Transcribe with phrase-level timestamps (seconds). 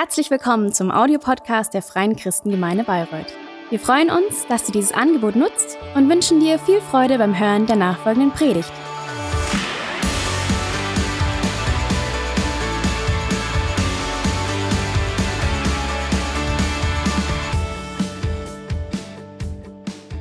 [0.00, 3.34] Herzlich willkommen zum Audiopodcast der Freien Christengemeinde Bayreuth.
[3.68, 7.66] Wir freuen uns, dass du dieses Angebot nutzt und wünschen dir viel Freude beim Hören
[7.66, 8.70] der nachfolgenden Predigt.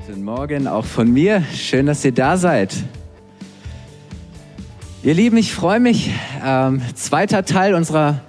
[0.08, 1.44] Guten Morgen auch von mir.
[1.54, 2.74] Schön, dass ihr da seid.
[5.04, 6.10] Ihr Lieben, ich freue mich.
[6.44, 8.22] Ähm, zweiter Teil unserer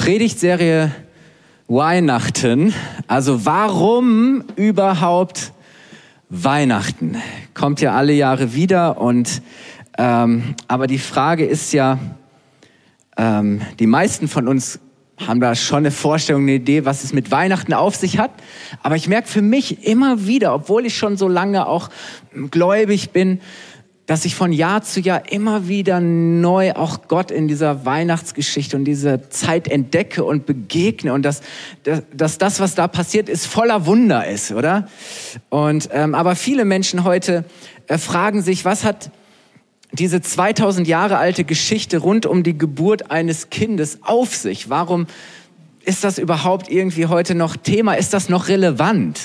[0.00, 0.90] Predigtserie
[1.68, 2.72] Weihnachten.
[3.06, 5.52] Also warum überhaupt
[6.30, 7.18] Weihnachten?
[7.52, 9.42] Kommt ja alle Jahre wieder und
[9.98, 11.98] ähm, aber die Frage ist ja,
[13.18, 14.80] ähm, die meisten von uns
[15.18, 18.30] haben da schon eine Vorstellung, eine Idee, was es mit Weihnachten auf sich hat.
[18.82, 21.90] Aber ich merke für mich immer wieder, obwohl ich schon so lange auch
[22.50, 23.42] gläubig bin,
[24.10, 28.84] dass ich von Jahr zu Jahr immer wieder neu auch Gott in dieser Weihnachtsgeschichte und
[28.84, 31.42] dieser Zeit entdecke und begegne und dass,
[31.84, 34.88] dass, dass das, was da passiert ist, voller Wunder ist, oder?
[35.48, 37.44] Und, ähm, aber viele Menschen heute
[37.86, 39.12] äh, fragen sich, was hat
[39.92, 44.68] diese 2000 Jahre alte Geschichte rund um die Geburt eines Kindes auf sich?
[44.68, 45.06] Warum
[45.84, 47.94] ist das überhaupt irgendwie heute noch Thema?
[47.94, 49.20] Ist das noch relevant?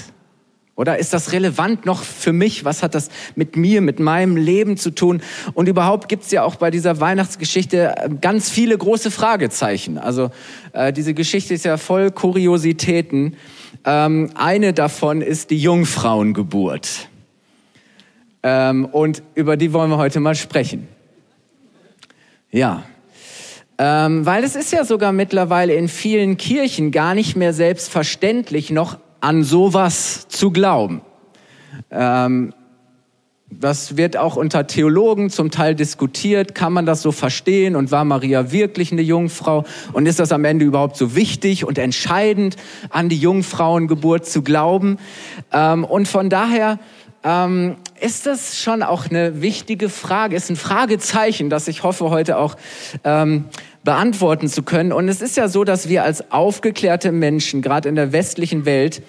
[0.76, 2.66] Oder ist das relevant noch für mich?
[2.66, 5.22] Was hat das mit mir, mit meinem Leben zu tun?
[5.54, 9.98] Und überhaupt gibt es ja auch bei dieser Weihnachtsgeschichte äh, ganz viele große Fragezeichen.
[9.98, 10.32] Also
[10.74, 13.38] äh, diese Geschichte ist ja voll Kuriositäten.
[13.86, 17.08] Ähm, eine davon ist die Jungfrauengeburt.
[18.44, 20.90] Ähm, und über die wollen wir heute mal sprechen.
[22.52, 22.84] Ja,
[23.78, 28.98] ähm, weil es ist ja sogar mittlerweile in vielen Kirchen gar nicht mehr selbstverständlich, noch
[29.26, 31.02] an sowas zu glauben.
[31.90, 32.54] Ähm,
[33.50, 36.54] das wird auch unter Theologen zum Teil diskutiert.
[36.54, 37.76] Kann man das so verstehen?
[37.76, 39.66] Und war Maria wirklich eine Jungfrau?
[39.94, 42.56] Und ist das am Ende überhaupt so wichtig und entscheidend,
[42.92, 44.98] an die Jungfrauengeburt zu glauben?
[45.52, 46.78] Ähm, und von daher
[47.24, 52.38] ähm, ist das schon auch eine wichtige Frage, ist ein Fragezeichen, das ich hoffe heute
[52.38, 52.56] auch
[53.04, 53.46] ähm,
[53.84, 54.92] beantworten zu können.
[54.92, 59.02] Und es ist ja so, dass wir als aufgeklärte Menschen, gerade in der westlichen Welt,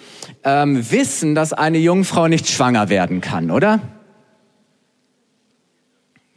[0.44, 3.80] ähm, wissen, dass eine Jungfrau nicht schwanger werden kann, oder?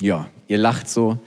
[0.01, 1.19] Ja, ihr lacht so.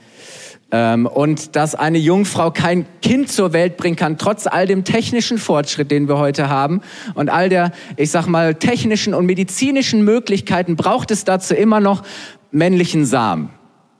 [0.75, 5.37] Ähm, und dass eine Jungfrau kein Kind zur Welt bringen kann, trotz all dem technischen
[5.37, 6.81] Fortschritt, den wir heute haben
[7.13, 12.01] und all der, ich sag mal, technischen und medizinischen Möglichkeiten, braucht es dazu immer noch
[12.49, 13.51] männlichen Samen.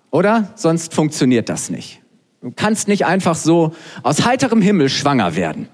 [0.10, 0.52] Oder?
[0.56, 2.02] Sonst funktioniert das nicht.
[2.42, 5.70] Du kannst nicht einfach so aus heiterem Himmel schwanger werden.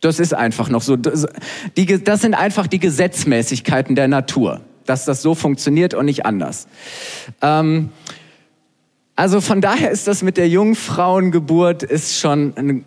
[0.00, 0.96] Das ist einfach noch so.
[0.96, 1.24] Das,
[2.20, 6.66] sind einfach die Gesetzmäßigkeiten der Natur, dass das so funktioniert und nicht anders.
[7.42, 7.90] Ähm,
[9.16, 12.84] also von daher ist das mit der Jungfrauengeburt ist schon ein,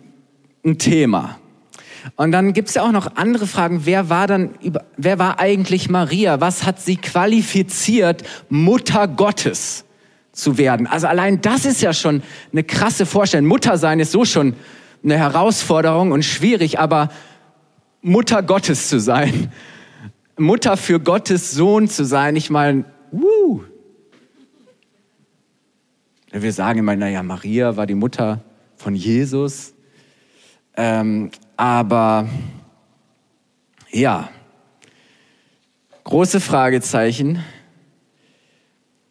[0.64, 1.38] ein Thema.
[2.16, 3.82] Und dann gibt es ja auch noch andere Fragen.
[3.84, 4.50] Wer war dann,
[4.96, 6.40] wer war eigentlich Maria?
[6.40, 9.84] Was hat sie qualifiziert, Mutter Gottes?
[10.32, 10.86] zu werden.
[10.86, 13.46] Also allein das ist ja schon eine krasse Vorstellung.
[13.46, 14.54] Mutter sein ist so schon
[15.02, 17.10] eine Herausforderung und schwierig, aber
[18.02, 19.52] Mutter Gottes zu sein,
[20.38, 22.84] Mutter für Gottes Sohn zu sein, ich meine,
[26.32, 28.40] Wir sagen immer, naja, Maria war die Mutter
[28.76, 29.74] von Jesus.
[30.76, 32.28] Ähm, aber
[33.90, 34.28] ja,
[36.04, 37.42] große Fragezeichen.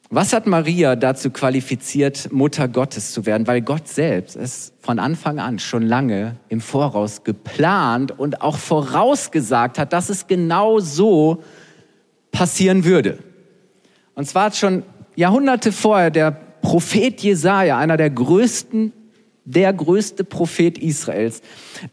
[0.10, 3.48] Was hat Maria dazu qualifiziert, Mutter Gottes zu werden?
[3.48, 9.78] Weil Gott selbst es von Anfang an schon lange im Voraus geplant und auch vorausgesagt
[9.78, 11.44] hat, dass es genau so
[12.32, 13.20] passieren würde.
[14.16, 14.84] Und zwar hat schon
[15.18, 18.94] Jahrhunderte vorher der Prophet Jesaja, einer der größten
[19.46, 21.42] der größte Prophet Israels,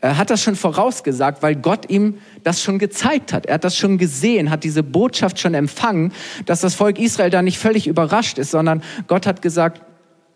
[0.03, 3.47] äh, hat das schon vorausgesagt, weil Gott ihm das schon gezeigt hat.
[3.47, 6.13] Er hat das schon gesehen, hat diese Botschaft schon empfangen,
[6.45, 9.81] dass das Volk Israel da nicht völlig überrascht ist, sondern Gott hat gesagt,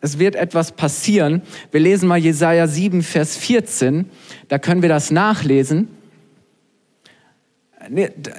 [0.00, 1.42] es wird etwas passieren.
[1.72, 4.06] Wir lesen mal Jesaja 7, Vers 14.
[4.48, 5.88] Da können wir das nachlesen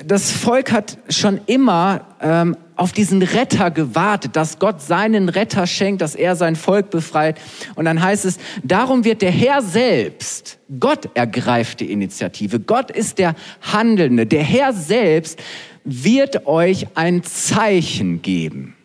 [0.06, 6.02] das Volk hat schon immer ähm, auf diesen Retter gewartet, dass Gott seinen Retter schenkt,
[6.02, 7.40] dass er sein Volk befreit.
[7.76, 13.20] Und dann heißt es, darum wird der Herr selbst, Gott ergreift die Initiative, Gott ist
[13.20, 15.40] der Handelnde, der Herr selbst
[15.84, 18.76] wird euch ein Zeichen geben.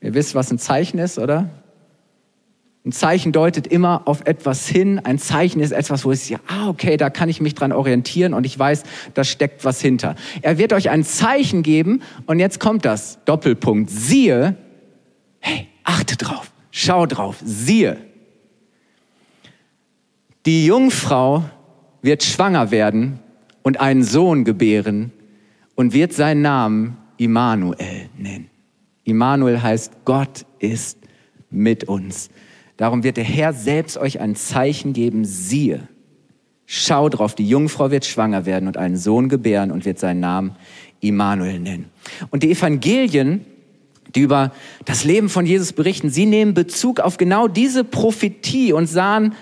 [0.00, 1.50] Ihr wisst, was ein Zeichen ist, oder?
[2.86, 5.00] Ein Zeichen deutet immer auf etwas hin.
[5.00, 8.32] Ein Zeichen ist etwas, wo ich sage, ah, okay, da kann ich mich dran orientieren
[8.32, 10.14] und ich weiß, da steckt was hinter.
[10.40, 13.90] Er wird euch ein Zeichen geben und jetzt kommt das Doppelpunkt.
[13.90, 14.54] Siehe,
[15.40, 17.96] hey, achte drauf, schau drauf, siehe.
[20.46, 21.42] Die Jungfrau
[22.02, 23.18] wird schwanger werden
[23.64, 25.10] und einen Sohn gebären
[25.74, 28.48] und wird seinen Namen Immanuel nennen.
[29.02, 30.98] Immanuel heißt, Gott ist
[31.50, 32.30] mit uns.
[32.76, 35.88] Darum wird der Herr selbst euch ein Zeichen geben, siehe.
[36.66, 40.56] Schau drauf, die Jungfrau wird schwanger werden und einen Sohn gebären und wird seinen Namen
[41.00, 41.90] Immanuel nennen.
[42.30, 43.46] Und die Evangelien,
[44.14, 44.52] die über
[44.84, 49.34] das Leben von Jesus berichten, sie nehmen Bezug auf genau diese Prophetie und sahen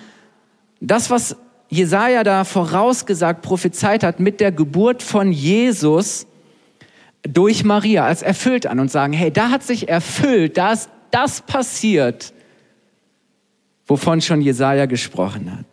[0.80, 1.36] das, was
[1.70, 6.26] Jesaja da vorausgesagt, prophezeit hat mit der Geburt von Jesus
[7.22, 11.40] durch Maria als erfüllt an und sagen, hey, da hat sich erfüllt, da ist das
[11.40, 12.33] passiert,
[13.86, 15.64] wovon schon Jesaja gesprochen hat.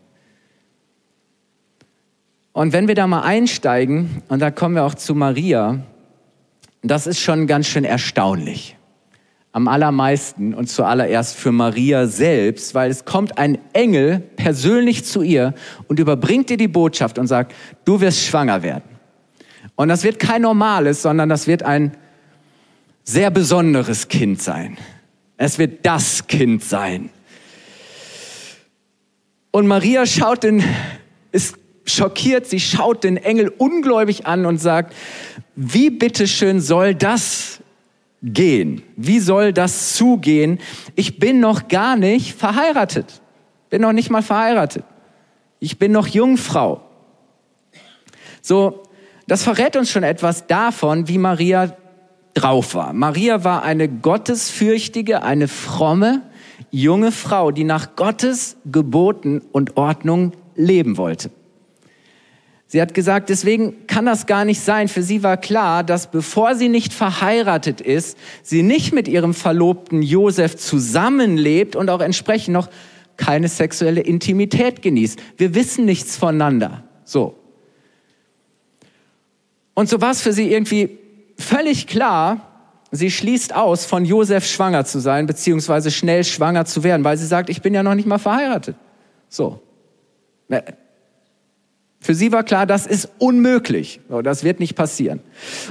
[2.53, 5.79] Und wenn wir da mal einsteigen, und da kommen wir auch zu Maria,
[6.81, 8.75] das ist schon ganz schön erstaunlich.
[9.53, 15.53] Am allermeisten und zuallererst für Maria selbst, weil es kommt ein Engel persönlich zu ihr
[15.87, 17.53] und überbringt ihr die Botschaft und sagt,
[17.85, 18.83] du wirst schwanger werden.
[19.75, 21.97] Und das wird kein normales, sondern das wird ein
[23.03, 24.77] sehr besonderes Kind sein.
[25.37, 27.09] Es wird das Kind sein.
[29.51, 30.63] Und Maria schaut den,
[31.31, 34.95] ist schockiert, sie schaut den Engel ungläubig an und sagt,
[35.55, 37.59] wie bitteschön soll das
[38.23, 38.83] gehen?
[38.95, 40.59] Wie soll das zugehen?
[40.95, 43.21] Ich bin noch gar nicht verheiratet.
[43.69, 44.83] Bin noch nicht mal verheiratet.
[45.59, 46.81] Ich bin noch Jungfrau.
[48.41, 48.83] So,
[49.27, 51.75] das verrät uns schon etwas davon, wie Maria
[52.33, 52.93] drauf war.
[52.93, 56.21] Maria war eine gottesfürchtige, eine fromme,
[56.69, 61.31] junge Frau, die nach Gottes Geboten und Ordnung leben wollte.
[62.67, 64.87] Sie hat gesagt, deswegen kann das gar nicht sein.
[64.87, 70.01] Für sie war klar, dass bevor sie nicht verheiratet ist, sie nicht mit ihrem Verlobten
[70.01, 72.69] Josef zusammenlebt und auch entsprechend noch
[73.17, 75.19] keine sexuelle Intimität genießt.
[75.35, 76.85] Wir wissen nichts voneinander.
[77.03, 77.35] So.
[79.73, 80.97] Und so war es für sie irgendwie
[81.37, 82.50] völlig klar,
[82.91, 87.25] sie schließt aus, von Josef schwanger zu sein, beziehungsweise schnell schwanger zu werden, weil sie
[87.25, 88.75] sagt, ich bin ja noch nicht mal verheiratet.
[89.29, 89.61] So.
[91.99, 94.01] Für sie war klar, das ist unmöglich.
[94.23, 95.21] Das wird nicht passieren.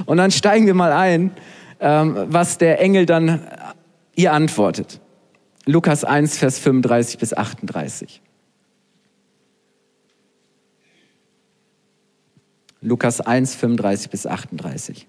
[0.05, 1.31] Und dann steigen wir mal ein,
[1.79, 3.41] ähm, was der Engel dann
[4.15, 4.99] ihr antwortet.
[5.65, 8.21] Lukas 1, Vers 35 bis 38.
[12.81, 15.07] Lukas 1, 35 bis 38.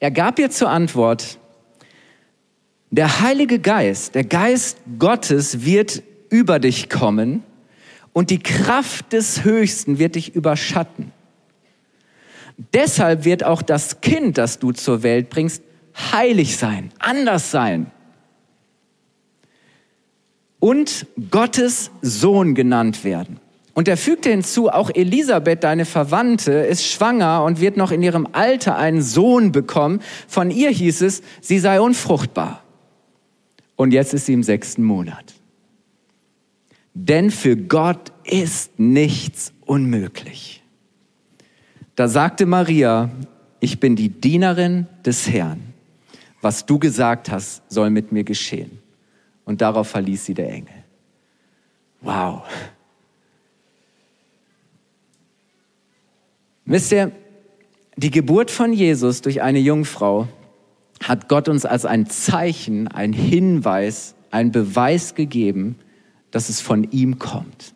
[0.00, 1.38] Er gab ihr zur Antwort,
[2.90, 7.42] der Heilige Geist, der Geist Gottes wird über dich kommen
[8.12, 11.12] und die Kraft des Höchsten wird dich überschatten.
[12.72, 15.62] Deshalb wird auch das Kind, das du zur Welt bringst,
[16.12, 17.90] heilig sein, anders sein
[20.58, 23.40] und Gottes Sohn genannt werden.
[23.74, 28.26] Und er fügte hinzu, auch Elisabeth, deine Verwandte, ist schwanger und wird noch in ihrem
[28.32, 30.00] Alter einen Sohn bekommen.
[30.26, 32.62] Von ihr hieß es, sie sei unfruchtbar.
[33.76, 35.34] Und jetzt ist sie im sechsten Monat.
[36.94, 40.62] Denn für Gott ist nichts unmöglich.
[41.94, 43.10] Da sagte Maria,
[43.60, 45.74] ich bin die Dienerin des Herrn.
[46.40, 48.78] Was du gesagt hast, soll mit mir geschehen.
[49.44, 50.74] Und darauf verließ sie der Engel.
[52.00, 52.42] Wow.
[56.64, 57.12] Wisst ihr,
[57.96, 60.28] die Geburt von Jesus durch eine Jungfrau
[61.08, 65.76] hat Gott uns als ein Zeichen, ein Hinweis, ein Beweis gegeben,
[66.30, 67.74] dass es von ihm kommt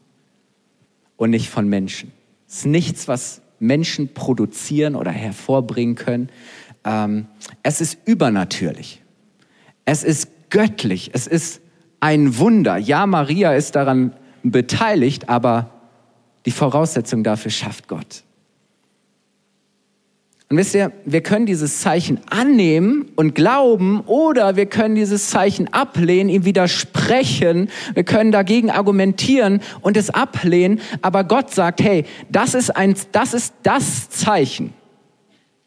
[1.16, 2.12] und nicht von Menschen.
[2.48, 6.30] Es ist nichts, was Menschen produzieren oder hervorbringen können.
[6.84, 7.26] Ähm,
[7.62, 9.02] es ist übernatürlich.
[9.84, 11.10] Es ist göttlich.
[11.12, 11.60] Es ist
[12.00, 12.78] ein Wunder.
[12.78, 15.70] Ja, Maria ist daran beteiligt, aber
[16.46, 18.24] die Voraussetzung dafür schafft Gott.
[20.50, 25.72] Und wisst ihr, wir können dieses Zeichen annehmen und glauben oder wir können dieses Zeichen
[25.72, 32.54] ablehnen, ihm widersprechen, wir können dagegen argumentieren und es ablehnen, aber Gott sagt, hey, das
[32.54, 34.72] ist, ein, das, ist das Zeichen,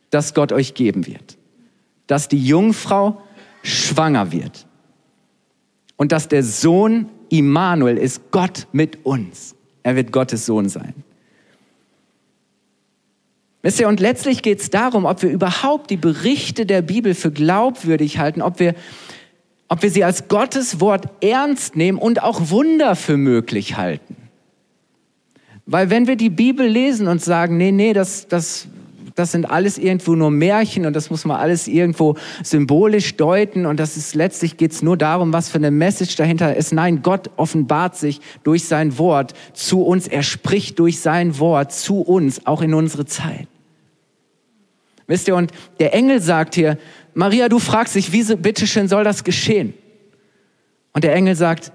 [0.10, 1.38] das Gott euch geben wird,
[2.08, 3.22] dass die Jungfrau
[3.62, 4.68] schwanger wird
[5.96, 9.56] und dass der Sohn Immanuel ist, Gott mit uns.
[9.82, 10.94] Er wird Gottes Sohn sein.
[13.64, 17.32] Wisst ihr, und letztlich geht es darum, ob wir überhaupt die Berichte der Bibel für
[17.32, 18.76] glaubwürdig halten, ob wir,
[19.70, 24.18] ob wir sie als Gottes Wort ernst nehmen und auch Wunder für möglich halten.
[25.66, 28.68] Weil wenn wir die Bibel lesen und sagen, nee, nee, das, das
[29.16, 33.80] das sind alles irgendwo nur Märchen und das muss man alles irgendwo symbolisch deuten und
[33.80, 36.74] das ist letztlich geht es nur darum, was für eine Message dahinter ist.
[36.74, 40.08] Nein, Gott offenbart sich durch sein Wort zu uns.
[40.08, 43.48] Er spricht durch sein Wort zu uns, auch in unsere Zeit.
[45.08, 46.78] Wisst ihr, und der Engel sagt hier,
[47.14, 49.74] Maria, du fragst dich, wie bitteschön soll das geschehen?
[50.94, 51.72] Und der Engel sagt,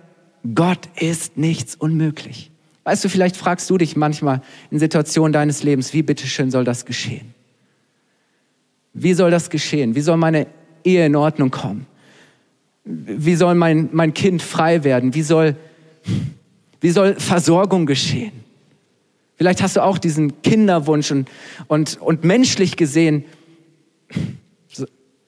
[0.54, 2.50] Gott ist nichts unmöglich.
[2.84, 6.86] Weißt du, vielleicht fragst du dich manchmal in Situationen deines Lebens, wie bitteschön soll das
[6.86, 7.34] geschehen?
[8.94, 9.94] Wie soll das geschehen?
[9.94, 10.46] Wie soll meine
[10.84, 11.86] Ehe in Ordnung kommen?
[12.84, 15.14] Wie soll mein, mein Kind frei werden?
[15.14, 15.56] Wie soll,
[16.80, 18.32] wie soll Versorgung geschehen?
[19.38, 21.30] Vielleicht hast du auch diesen Kinderwunsch und,
[21.68, 23.24] und, und menschlich gesehen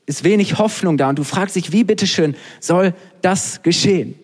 [0.07, 4.17] ist wenig Hoffnung da und du fragst dich, wie bitteschön soll das geschehen?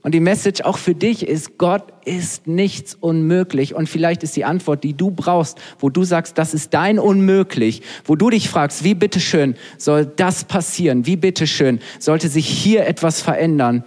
[0.00, 3.74] Und die Message auch für dich ist, Gott ist nichts unmöglich.
[3.74, 7.82] Und vielleicht ist die Antwort, die du brauchst, wo du sagst, das ist dein Unmöglich,
[8.04, 11.06] wo du dich fragst, wie bitteschön soll das passieren?
[11.06, 13.82] Wie bitteschön sollte sich hier etwas verändern?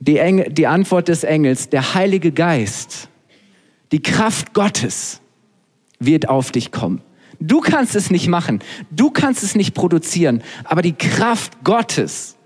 [0.00, 3.08] Die, Engel, die Antwort des Engels, der Heilige Geist,
[3.92, 5.20] die Kraft Gottes
[5.98, 7.02] wird auf dich kommen.
[7.38, 12.36] Du kannst es nicht machen, du kannst es nicht produzieren, aber die Kraft Gottes,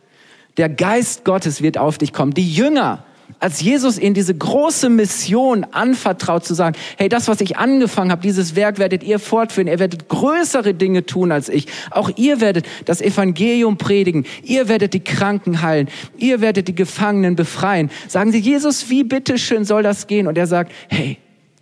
[0.56, 2.34] der Geist Gottes wird auf dich kommen.
[2.34, 3.04] Die Jünger,
[3.38, 8.22] als Jesus ihnen diese große Mission anvertraut zu sagen, hey, das, was ich angefangen habe,
[8.22, 11.66] dieses Werk werdet ihr fortführen, ihr werdet größere Dinge tun als ich.
[11.90, 17.36] Auch ihr werdet das Evangelium predigen, ihr werdet die Kranken heilen, ihr werdet die Gefangenen
[17.36, 17.90] befreien.
[18.08, 20.26] Sagen sie, Jesus, wie bitteschön soll das gehen?
[20.26, 21.18] Und er sagt, hey,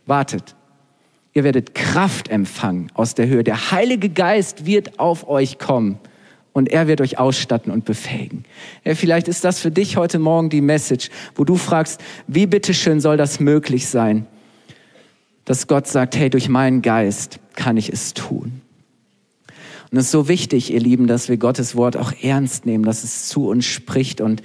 [0.08, 0.56] wartet.
[1.34, 3.44] Ihr werdet Kraft empfangen aus der Höhe.
[3.44, 6.00] Der Heilige Geist wird auf euch kommen
[6.52, 8.44] und er wird euch ausstatten und befähigen.
[8.84, 13.00] Ja, vielleicht ist das für dich heute Morgen die Message, wo du fragst, wie bitteschön
[13.00, 14.26] soll das möglich sein,
[15.44, 18.60] dass Gott sagt, hey, durch meinen Geist kann ich es tun.
[19.90, 23.04] Und es ist so wichtig, ihr Lieben, dass wir Gottes Wort auch ernst nehmen, dass
[23.04, 24.20] es zu uns spricht.
[24.20, 24.42] Und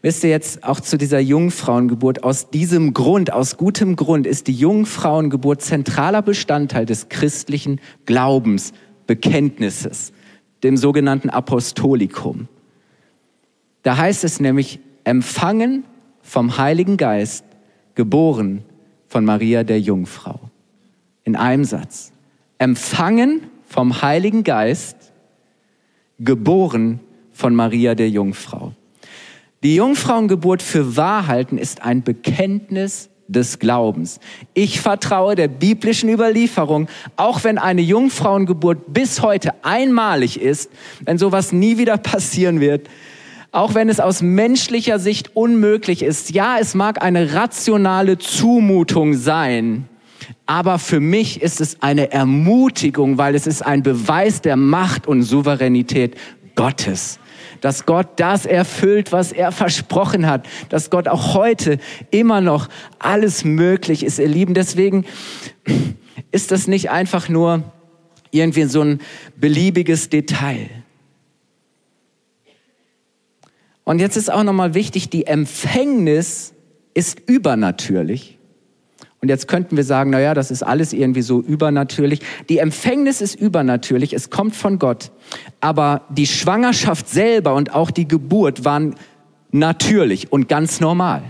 [0.00, 4.54] wisst ihr jetzt auch zu dieser Jungfrauengeburt, aus diesem Grund, aus gutem Grund ist die
[4.54, 8.72] Jungfrauengeburt zentraler Bestandteil des christlichen Glaubens,
[9.06, 10.12] Bekenntnisses
[10.62, 12.48] dem sogenannten Apostolikum.
[13.82, 15.84] Da heißt es nämlich, empfangen
[16.22, 17.44] vom Heiligen Geist,
[17.94, 18.64] geboren
[19.06, 20.40] von Maria der Jungfrau.
[21.24, 22.12] In einem Satz.
[22.58, 24.96] Empfangen vom Heiligen Geist,
[26.18, 27.00] geboren
[27.32, 28.72] von Maria der Jungfrau.
[29.62, 34.20] Die Jungfrauengeburt für Wahrhalten ist ein Bekenntnis des Glaubens.
[34.54, 40.70] Ich vertraue der biblischen Überlieferung, auch wenn eine Jungfrauengeburt bis heute einmalig ist,
[41.04, 42.88] wenn sowas nie wieder passieren wird,
[43.50, 46.30] auch wenn es aus menschlicher Sicht unmöglich ist.
[46.30, 49.88] Ja, es mag eine rationale Zumutung sein,
[50.46, 55.22] aber für mich ist es eine Ermutigung, weil es ist ein Beweis der Macht und
[55.22, 56.16] Souveränität
[56.54, 57.18] Gottes
[57.60, 61.78] dass Gott das erfüllt, was er versprochen hat, dass Gott auch heute
[62.10, 62.68] immer noch
[62.98, 64.54] alles möglich ist, ihr Lieben.
[64.54, 65.04] Deswegen
[66.30, 67.62] ist das nicht einfach nur
[68.30, 69.00] irgendwie so ein
[69.36, 70.68] beliebiges Detail.
[73.84, 76.52] Und jetzt ist auch nochmal wichtig, die Empfängnis
[76.94, 78.35] ist übernatürlich.
[79.26, 82.20] Und jetzt könnten wir sagen, naja, das ist alles irgendwie so übernatürlich.
[82.48, 85.10] Die Empfängnis ist übernatürlich, es kommt von Gott.
[85.60, 88.94] Aber die Schwangerschaft selber und auch die Geburt waren
[89.50, 91.24] natürlich und ganz normal.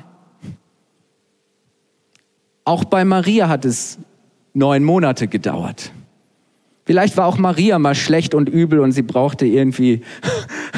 [2.67, 3.97] Auch bei Maria hat es
[4.53, 5.91] neun Monate gedauert.
[6.85, 10.03] Vielleicht war auch Maria mal schlecht und übel und sie brauchte irgendwie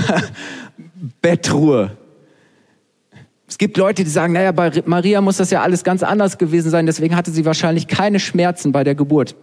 [1.20, 1.96] Bettruhe.
[3.48, 6.70] Es gibt Leute, die sagen, naja, bei Maria muss das ja alles ganz anders gewesen
[6.70, 9.34] sein, deswegen hatte sie wahrscheinlich keine Schmerzen bei der Geburt.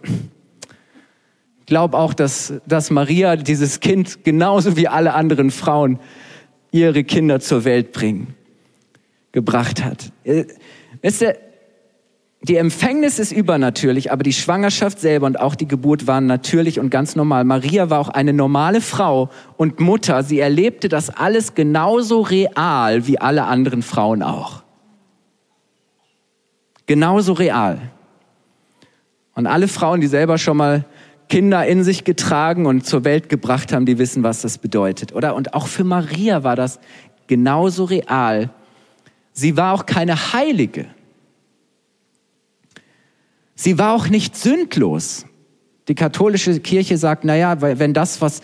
[1.60, 5.98] Ich glaube auch, dass, dass Maria dieses Kind genauso wie alle anderen Frauen
[6.70, 8.34] ihre Kinder zur Welt bringen,
[9.32, 10.12] gebracht hat.
[10.22, 10.44] Äh,
[11.02, 11.36] wisst ihr,
[12.42, 16.90] die Empfängnis ist übernatürlich, aber die Schwangerschaft selber und auch die Geburt waren natürlich und
[16.90, 17.44] ganz normal.
[17.44, 20.22] Maria war auch eine normale Frau und Mutter.
[20.22, 24.62] Sie erlebte das alles genauso real wie alle anderen Frauen auch.
[26.86, 27.80] Genauso real.
[29.34, 30.84] Und alle Frauen, die selber schon mal
[31.28, 35.34] Kinder in sich getragen und zur Welt gebracht haben, die wissen, was das bedeutet, oder?
[35.34, 36.78] Und auch für Maria war das
[37.26, 38.50] genauso real.
[39.32, 40.86] Sie war auch keine Heilige.
[43.56, 45.26] Sie war auch nicht sündlos.
[45.88, 48.42] Die katholische Kirche sagt, naja, wenn das, was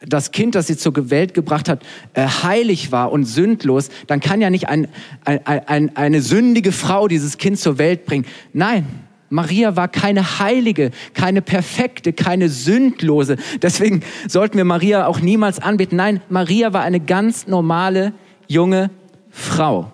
[0.00, 1.84] das Kind, das sie zur Welt gebracht hat,
[2.14, 4.88] äh, heilig war und sündlos, dann kann ja nicht ein,
[5.24, 8.26] ein, ein, eine sündige Frau dieses Kind zur Welt bringen.
[8.52, 8.86] Nein,
[9.28, 13.36] Maria war keine Heilige, keine perfekte, keine Sündlose.
[13.60, 15.96] Deswegen sollten wir Maria auch niemals anbeten.
[15.96, 18.12] Nein, Maria war eine ganz normale
[18.48, 18.90] junge
[19.30, 19.92] Frau.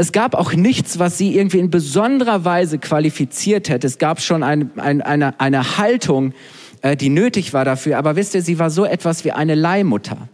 [0.00, 3.84] Es gab auch nichts, was sie irgendwie in besonderer Weise qualifiziert hätte.
[3.84, 6.34] Es gab schon ein, ein, eine, eine Haltung,
[6.82, 7.98] äh, die nötig war dafür.
[7.98, 10.28] Aber wisst ihr, sie war so etwas wie eine Leihmutter.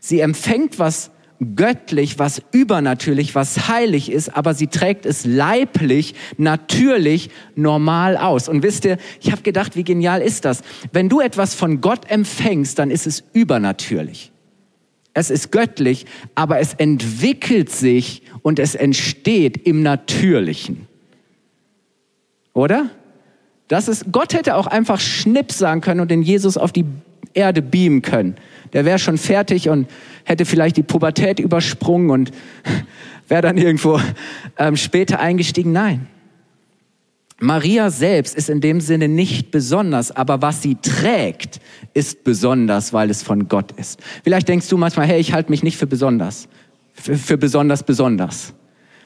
[0.00, 1.12] Sie empfängt was
[1.54, 8.48] göttlich, was übernatürlich, was heilig ist, aber sie trägt es leiblich, natürlich, normal aus.
[8.48, 10.62] Und wisst ihr, ich habe gedacht, wie genial ist das?
[10.90, 14.32] Wenn du etwas von Gott empfängst, dann ist es übernatürlich.
[15.14, 20.88] Es ist göttlich, aber es entwickelt sich und es entsteht im Natürlichen.
[22.52, 22.90] Oder?
[23.68, 26.84] Das ist, Gott hätte auch einfach Schnipp sagen können und den Jesus auf die
[27.32, 28.34] Erde beamen können.
[28.72, 29.88] Der wäre schon fertig und
[30.24, 32.30] hätte vielleicht die Pubertät übersprungen und
[33.28, 34.00] wäre dann irgendwo
[34.58, 35.72] ähm, später eingestiegen.
[35.72, 36.08] Nein.
[37.40, 41.60] Maria selbst ist in dem Sinne nicht besonders, aber was sie trägt,
[41.94, 44.00] ist besonders, weil es von Gott ist.
[44.24, 46.48] Vielleicht denkst du manchmal, hey, ich halte mich nicht für besonders,
[46.92, 48.52] für, für besonders besonders.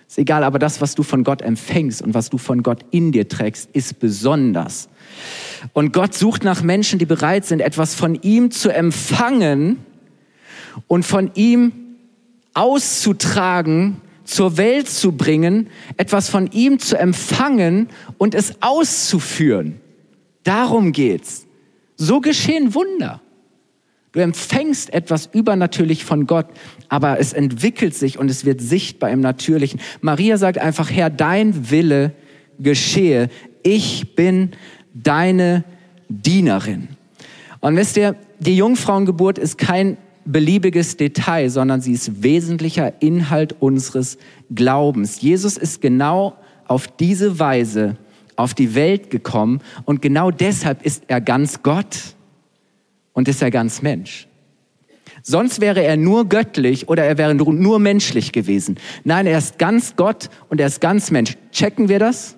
[0.08, 3.12] Ist egal, aber das, was du von Gott empfängst und was du von Gott in
[3.12, 4.88] dir trägst, ist besonders.
[5.74, 9.76] Und Gott sucht nach Menschen, die bereit sind, etwas von ihm zu empfangen
[10.86, 11.72] und von ihm
[12.54, 15.68] auszutragen, zur Welt zu bringen,
[15.98, 19.80] etwas von ihm zu empfangen und es auszuführen.
[20.42, 21.47] Darum geht's.
[21.98, 23.20] So geschehen Wunder.
[24.12, 26.46] Du empfängst etwas übernatürlich von Gott,
[26.88, 29.80] aber es entwickelt sich und es wird sichtbar im Natürlichen.
[30.00, 32.14] Maria sagt einfach, Herr, dein Wille
[32.58, 33.28] geschehe.
[33.62, 34.52] Ich bin
[34.94, 35.64] deine
[36.08, 36.88] Dienerin.
[37.60, 44.18] Und wisst ihr, die Jungfrauengeburt ist kein beliebiges Detail, sondern sie ist wesentlicher Inhalt unseres
[44.54, 45.20] Glaubens.
[45.20, 46.36] Jesus ist genau
[46.66, 47.96] auf diese Weise
[48.38, 52.14] auf die Welt gekommen und genau deshalb ist er ganz Gott
[53.12, 54.28] und ist er ganz Mensch.
[55.22, 58.78] Sonst wäre er nur göttlich oder er wäre nur menschlich gewesen.
[59.02, 61.36] Nein, er ist ganz Gott und er ist ganz Mensch.
[61.50, 62.36] Checken wir das?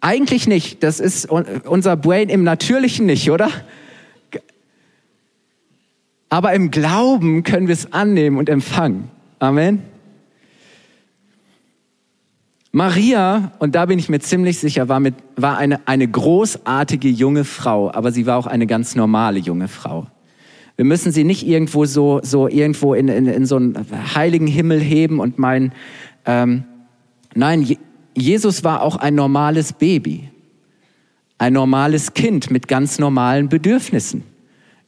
[0.00, 0.84] Eigentlich nicht.
[0.84, 3.50] Das ist unser Brain im Natürlichen nicht, oder?
[6.28, 9.10] Aber im Glauben können wir es annehmen und empfangen.
[9.40, 9.82] Amen.
[12.74, 17.44] Maria, und da bin ich mir ziemlich sicher, war, mit, war eine, eine großartige junge
[17.44, 20.06] Frau, aber sie war auch eine ganz normale junge Frau.
[20.76, 23.76] Wir müssen sie nicht irgendwo so, so irgendwo in, in, in so einen
[24.14, 25.72] heiligen Himmel heben und meinen,
[26.24, 26.64] ähm,
[27.34, 27.76] nein,
[28.14, 30.30] Jesus war auch ein normales Baby,
[31.36, 34.24] ein normales Kind mit ganz normalen Bedürfnissen.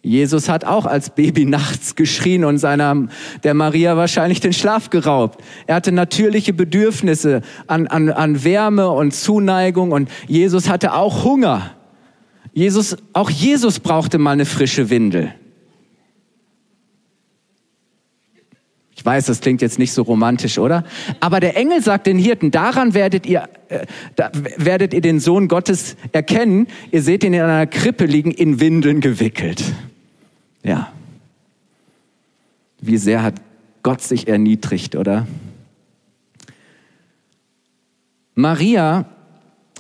[0.05, 3.09] Jesus hat auch als Baby nachts geschrien und seiner,
[3.43, 5.43] der Maria wahrscheinlich den Schlaf geraubt.
[5.67, 11.71] Er hatte natürliche Bedürfnisse an, an, an Wärme und Zuneigung und Jesus hatte auch Hunger.
[12.53, 15.35] Jesus, auch Jesus brauchte mal eine frische Windel.
[18.97, 20.85] Ich weiß, das klingt jetzt nicht so romantisch, oder?
[21.21, 23.87] Aber der Engel sagt den Hirten, daran werdet ihr, äh,
[24.17, 26.69] da werdet ihr den Sohn Gottes erkennen.
[26.93, 29.65] Ihr seht ihn in einer Krippe liegen, in Windeln gewickelt.
[30.65, 30.93] Ja.
[32.81, 33.35] Wie sehr hat
[33.83, 35.27] Gott sich erniedrigt, oder?
[38.35, 39.05] Maria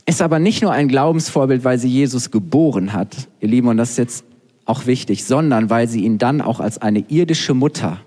[0.06, 3.90] ist aber nicht nur ein Glaubensvorbild, weil sie Jesus geboren hat, ihr Lieben, und das
[3.90, 4.24] ist jetzt
[4.66, 8.00] auch wichtig, sondern weil sie ihn dann auch als eine irdische Mutter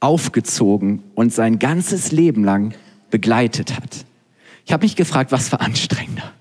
[0.00, 2.74] aufgezogen und sein ganzes Leben lang
[3.10, 4.04] begleitet hat.
[4.64, 6.32] Ich habe mich gefragt, was war anstrengender?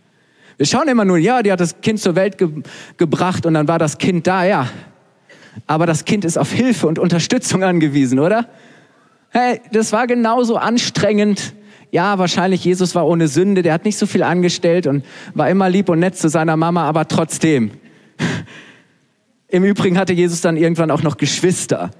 [0.58, 2.50] Wir schauen immer nur, ja, die hat das Kind zur Welt ge
[2.98, 4.70] gebracht und dann war das Kind da, ja.
[5.68, 8.48] Aber das Kind ist auf Hilfe und Unterstützung angewiesen, oder?
[9.30, 11.54] Hey, das war genauso anstrengend.
[11.92, 15.70] Ja, wahrscheinlich Jesus war ohne Sünde, der hat nicht so viel angestellt und war immer
[15.70, 17.72] lieb und nett zu seiner Mama, aber trotzdem.
[19.48, 21.92] Im Übrigen hatte Jesus dann irgendwann auch noch Geschwister.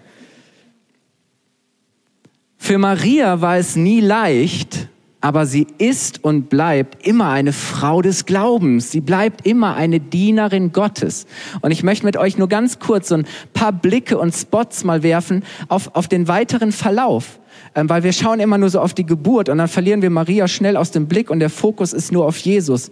[2.58, 4.90] Für Maria war es nie leicht,
[5.26, 8.92] aber sie ist und bleibt immer eine Frau des Glaubens.
[8.92, 11.26] Sie bleibt immer eine Dienerin Gottes.
[11.62, 15.02] Und ich möchte mit euch nur ganz kurz so ein paar Blicke und Spots mal
[15.02, 17.40] werfen auf, auf den weiteren Verlauf.
[17.74, 20.48] Ähm, weil wir schauen immer nur so auf die Geburt und dann verlieren wir Maria
[20.48, 22.92] schnell aus dem Blick und der Fokus ist nur auf Jesus.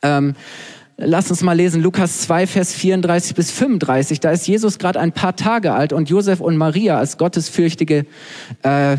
[0.00, 0.34] Ähm,
[0.98, 4.20] Lass uns mal lesen, Lukas 2, Vers 34 bis 35.
[4.20, 8.06] Da ist Jesus gerade ein paar Tage alt und Josef und Maria als gottesfürchtige
[8.62, 8.98] äh,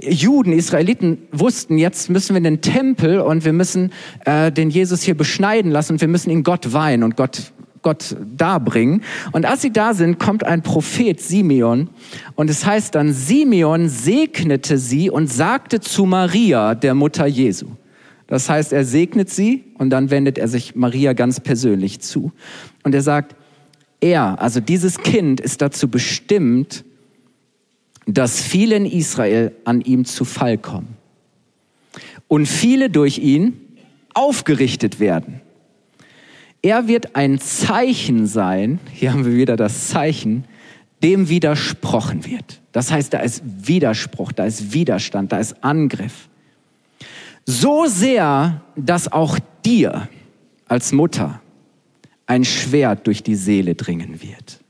[0.00, 3.92] Juden, Israeliten wussten, jetzt müssen wir in den Tempel und wir müssen
[4.24, 7.02] äh, den Jesus hier beschneiden lassen und wir müssen ihn Gott weihen.
[7.02, 7.52] Und Gott
[7.82, 9.02] Gott darbringen.
[9.32, 11.90] Und als sie da sind, kommt ein Prophet, Simeon.
[12.36, 17.66] Und es heißt dann, Simeon segnete sie und sagte zu Maria, der Mutter Jesu.
[18.28, 22.32] Das heißt, er segnet sie und dann wendet er sich Maria ganz persönlich zu.
[22.82, 23.36] Und er sagt,
[24.00, 26.84] er, also dieses Kind ist dazu bestimmt,
[28.06, 30.96] dass viele in Israel an ihm zu Fall kommen.
[32.28, 33.60] Und viele durch ihn
[34.14, 35.40] aufgerichtet werden.
[36.62, 40.44] Er wird ein Zeichen sein, hier haben wir wieder das Zeichen,
[41.02, 42.60] dem widersprochen wird.
[42.70, 46.28] Das heißt, da ist Widerspruch, da ist Widerstand, da ist Angriff.
[47.44, 50.08] So sehr, dass auch dir
[50.68, 51.40] als Mutter
[52.26, 54.61] ein Schwert durch die Seele dringen wird.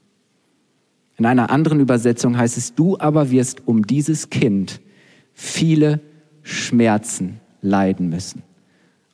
[1.23, 4.81] In einer anderen Übersetzung heißt es, du aber wirst um dieses Kind
[5.33, 6.01] viele
[6.43, 8.43] Schmerzen leiden müssen.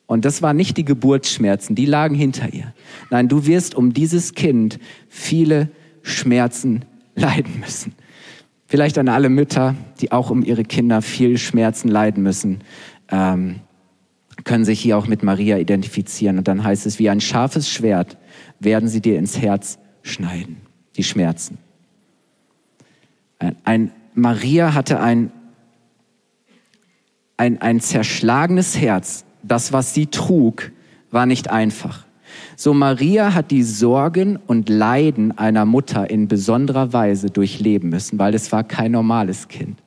[0.06, 2.72] Und das waren nicht die Geburtsschmerzen, die lagen hinter ihr.
[3.10, 4.78] Nein, du wirst um dieses Kind
[5.10, 5.68] viele
[6.00, 7.92] Schmerzen leiden müssen.
[8.64, 12.60] Vielleicht an alle Mütter, die auch um ihre Kinder viel Schmerzen leiden müssen,
[13.10, 13.56] ähm,
[14.44, 16.38] können sich hier auch mit Maria identifizieren.
[16.38, 18.16] Und dann heißt es, wie ein scharfes Schwert
[18.60, 20.56] werden sie dir ins Herz schneiden,
[20.96, 21.58] die Schmerzen.
[23.38, 25.32] Ein, ein Maria hatte ein,
[27.36, 30.72] ein, ein zerschlagenes Herz, das, was sie trug,
[31.10, 32.04] war nicht einfach.
[32.56, 38.34] So Maria hat die Sorgen und Leiden einer Mutter in besonderer Weise durchleben müssen, weil
[38.34, 39.80] es war kein normales Kind.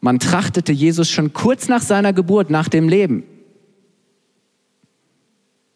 [0.00, 3.22] Man trachtete Jesus schon kurz nach seiner Geburt, nach dem Leben.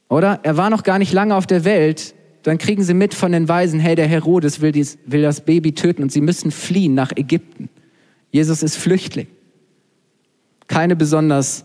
[0.08, 0.40] Oder?
[0.42, 2.14] Er war noch gar nicht lange auf der Welt.
[2.46, 5.72] Dann kriegen sie mit von den Weisen, hey, der Herodes will, dies, will das Baby
[5.72, 7.68] töten und sie müssen fliehen nach Ägypten.
[8.30, 9.26] Jesus ist Flüchtling
[10.68, 11.64] keine besonders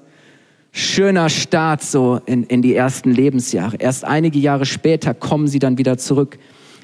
[0.71, 3.77] schöner Start so in, in die ersten Lebensjahre.
[3.77, 6.37] Erst einige Jahre später kommen sie dann wieder zurück,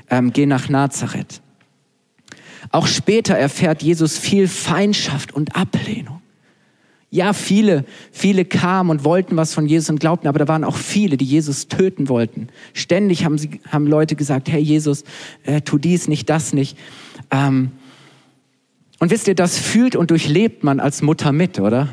[0.10, 1.42] ähm, gehen nach Nazareth.
[2.70, 6.22] Auch später erfährt Jesus viel Feindschaft und Ablehnung.
[7.10, 10.76] Ja, viele, viele kamen und wollten was von Jesus und glaubten, aber da waren auch
[10.76, 12.50] viele, die Jesus töten wollten.
[12.74, 15.06] Ständig haben, sie, haben Leute gesagt, hey Jesus,
[15.44, 16.78] äh, tu dies nicht, das nicht.
[17.32, 17.72] Ähm,
[19.00, 21.88] und wisst ihr, das fühlt und durchlebt man als Mutter mit, oder?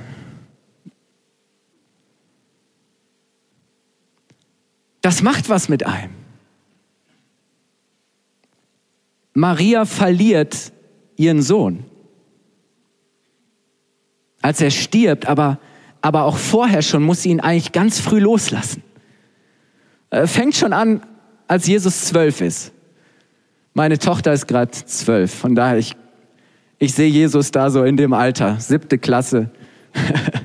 [5.01, 6.15] Das macht was mit einem.
[9.35, 10.73] Maria verliert
[11.17, 11.85] ihren Sohn.
[14.45, 15.59] Als er stirbt, aber,
[16.03, 18.83] aber auch vorher schon muss sie ihn eigentlich ganz früh loslassen.
[20.11, 21.01] Äh, fängt schon an,
[21.49, 22.71] als Jesus zwölf ist.
[23.73, 25.97] Meine Tochter ist gerade zwölf, von daher ich,
[26.79, 29.49] ich sehe Jesus da so in dem Alter, siebte Klasse.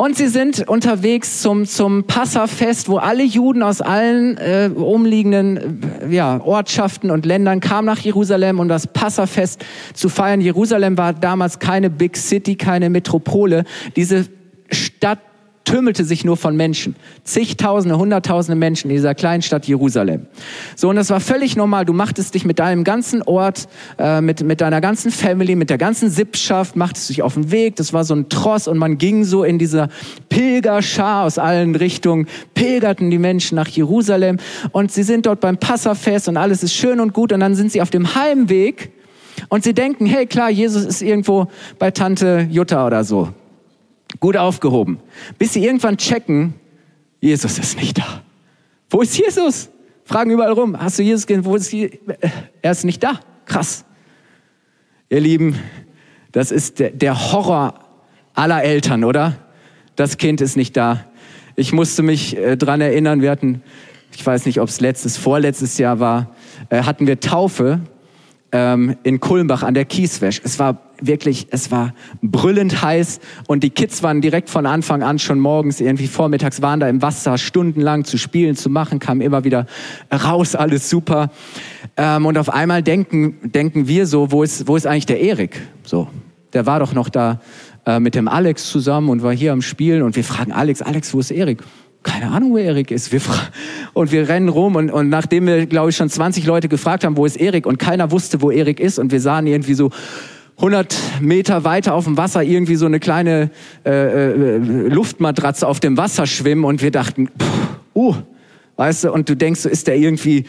[0.00, 6.14] Und sie sind unterwegs zum, zum Passafest, wo alle Juden aus allen äh, umliegenden äh,
[6.14, 10.40] ja, Ortschaften und Ländern kamen nach Jerusalem, um das Passafest zu feiern.
[10.40, 13.64] Jerusalem war damals keine Big City, keine Metropole.
[13.96, 14.26] Diese
[14.70, 15.18] Stadt
[15.64, 16.96] tümmelte sich nur von Menschen.
[17.24, 20.26] Zigtausende, hunderttausende Menschen in dieser kleinen Stadt Jerusalem.
[20.76, 21.84] So, und das war völlig normal.
[21.84, 23.68] Du machtest dich mit deinem ganzen Ort,
[23.98, 27.76] äh, mit, mit deiner ganzen Family, mit der ganzen Sippschaft, machtest dich auf den Weg.
[27.76, 29.88] Das war so ein Tross und man ging so in dieser
[30.30, 34.38] Pilgerschar aus allen Richtungen, pilgerten die Menschen nach Jerusalem
[34.72, 37.72] und sie sind dort beim Passafest und alles ist schön und gut und dann sind
[37.72, 38.90] sie auf dem Heimweg
[39.48, 43.28] und sie denken, hey klar, Jesus ist irgendwo bei Tante Jutta oder so
[44.20, 44.98] gut aufgehoben.
[45.38, 46.54] Bis sie irgendwann checken,
[47.20, 48.22] Jesus ist nicht da.
[48.90, 49.70] Wo ist Jesus?
[50.04, 50.78] Fragen überall rum.
[50.78, 51.44] Hast du Jesus gesehen?
[51.44, 51.98] Wo ist Jesus?
[52.62, 53.20] Er ist nicht da.
[53.44, 53.84] Krass.
[55.10, 55.58] Ihr Lieben,
[56.32, 57.74] das ist der, Horror
[58.34, 59.36] aller Eltern, oder?
[59.96, 61.04] Das Kind ist nicht da.
[61.56, 63.62] Ich musste mich äh, dran erinnern, wir hatten,
[64.14, 66.34] ich weiß nicht, ob es letztes, vorletztes Jahr war,
[66.68, 67.80] äh, hatten wir Taufe
[68.52, 70.40] ähm, in Kulmbach an der Kieswäsch.
[70.44, 75.18] Es war wirklich, es war brüllend heiß und die Kids waren direkt von Anfang an
[75.18, 79.44] schon morgens, irgendwie vormittags waren da im Wasser stundenlang zu spielen, zu machen, kamen immer
[79.44, 79.66] wieder
[80.12, 81.30] raus, alles super.
[81.96, 85.60] Ähm, und auf einmal denken, denken wir so, wo ist, wo ist eigentlich der Erik?
[85.84, 86.08] So,
[86.52, 87.40] der war doch noch da
[87.86, 91.14] äh, mit dem Alex zusammen und war hier am Spielen und wir fragen Alex, Alex,
[91.14, 91.62] wo ist Erik?
[92.02, 93.12] keine Ahnung, wo Erik ist.
[93.12, 93.20] Wir
[93.92, 97.16] und wir rennen rum und, und nachdem wir, glaube ich, schon 20 Leute gefragt haben,
[97.16, 99.90] wo ist Erik und keiner wusste, wo Erik ist und wir sahen irgendwie so
[100.58, 103.50] 100 Meter weiter auf dem Wasser irgendwie so eine kleine
[103.86, 108.14] äh, äh, Luftmatratze auf dem Wasser schwimmen und wir dachten, pff, uh,
[108.76, 110.44] weißt du, und du denkst, so ist der irgendwie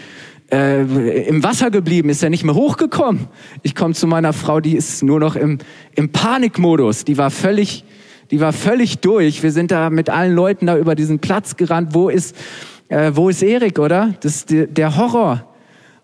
[0.51, 3.27] äh, im Wasser geblieben, ist er nicht mehr hochgekommen.
[3.61, 5.59] Ich komme zu meiner Frau, die ist nur noch im,
[5.95, 7.85] im Panikmodus, die war völlig
[8.31, 9.41] die war völlig durch.
[9.41, 11.95] Wir sind da mit allen Leuten da über diesen Platz gerannt.
[11.95, 12.35] Wo ist,
[12.87, 14.13] äh, wo ist Erik, oder?
[14.21, 15.48] Das der, der Horror.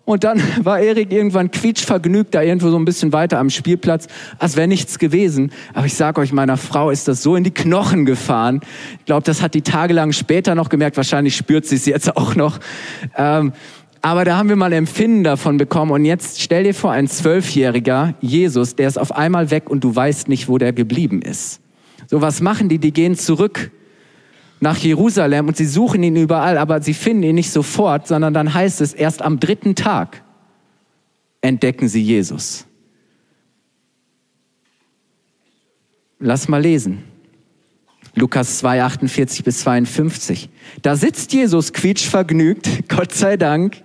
[0.05, 4.07] Und dann war Erik irgendwann quietschvergnügt da irgendwo so ein bisschen weiter am Spielplatz,
[4.39, 5.51] als wäre nichts gewesen.
[5.73, 8.61] Aber ich sage euch, meiner Frau ist das so in die Knochen gefahren.
[8.99, 10.95] Ich glaube, das hat die tagelang später noch gemerkt.
[10.97, 12.59] Wahrscheinlich spürt sie es jetzt auch noch.
[13.17, 13.51] Ähm,
[14.01, 15.91] aber da haben wir mal Empfinden davon bekommen.
[15.91, 19.95] Und jetzt stell dir vor, ein Zwölfjähriger, Jesus, der ist auf einmal weg und du
[19.95, 21.59] weißt nicht, wo der geblieben ist.
[22.07, 22.77] So, was machen die?
[22.77, 23.71] Die gehen zurück
[24.59, 28.53] nach Jerusalem und sie suchen ihn überall, aber sie finden ihn nicht sofort, sondern dann
[28.53, 30.23] heißt es, erst am dritten Tag
[31.41, 32.65] entdecken sie Jesus.
[36.19, 37.03] Lass mal lesen.
[38.15, 40.49] Lukas 2, 48 bis 52.
[40.81, 43.83] Da sitzt Jesus quietschvergnügt, Gott sei Dank,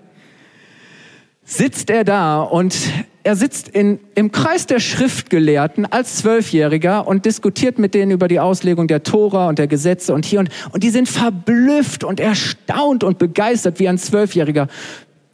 [1.44, 2.76] sitzt er da und
[3.22, 8.40] er sitzt in, im Kreis der Schriftgelehrten als Zwölfjähriger und diskutiert mit denen über die
[8.40, 13.04] Auslegung der Tora und der Gesetze und hier und, und die sind verblüfft und erstaunt
[13.04, 14.68] und begeistert, wie ein Zwölfjähriger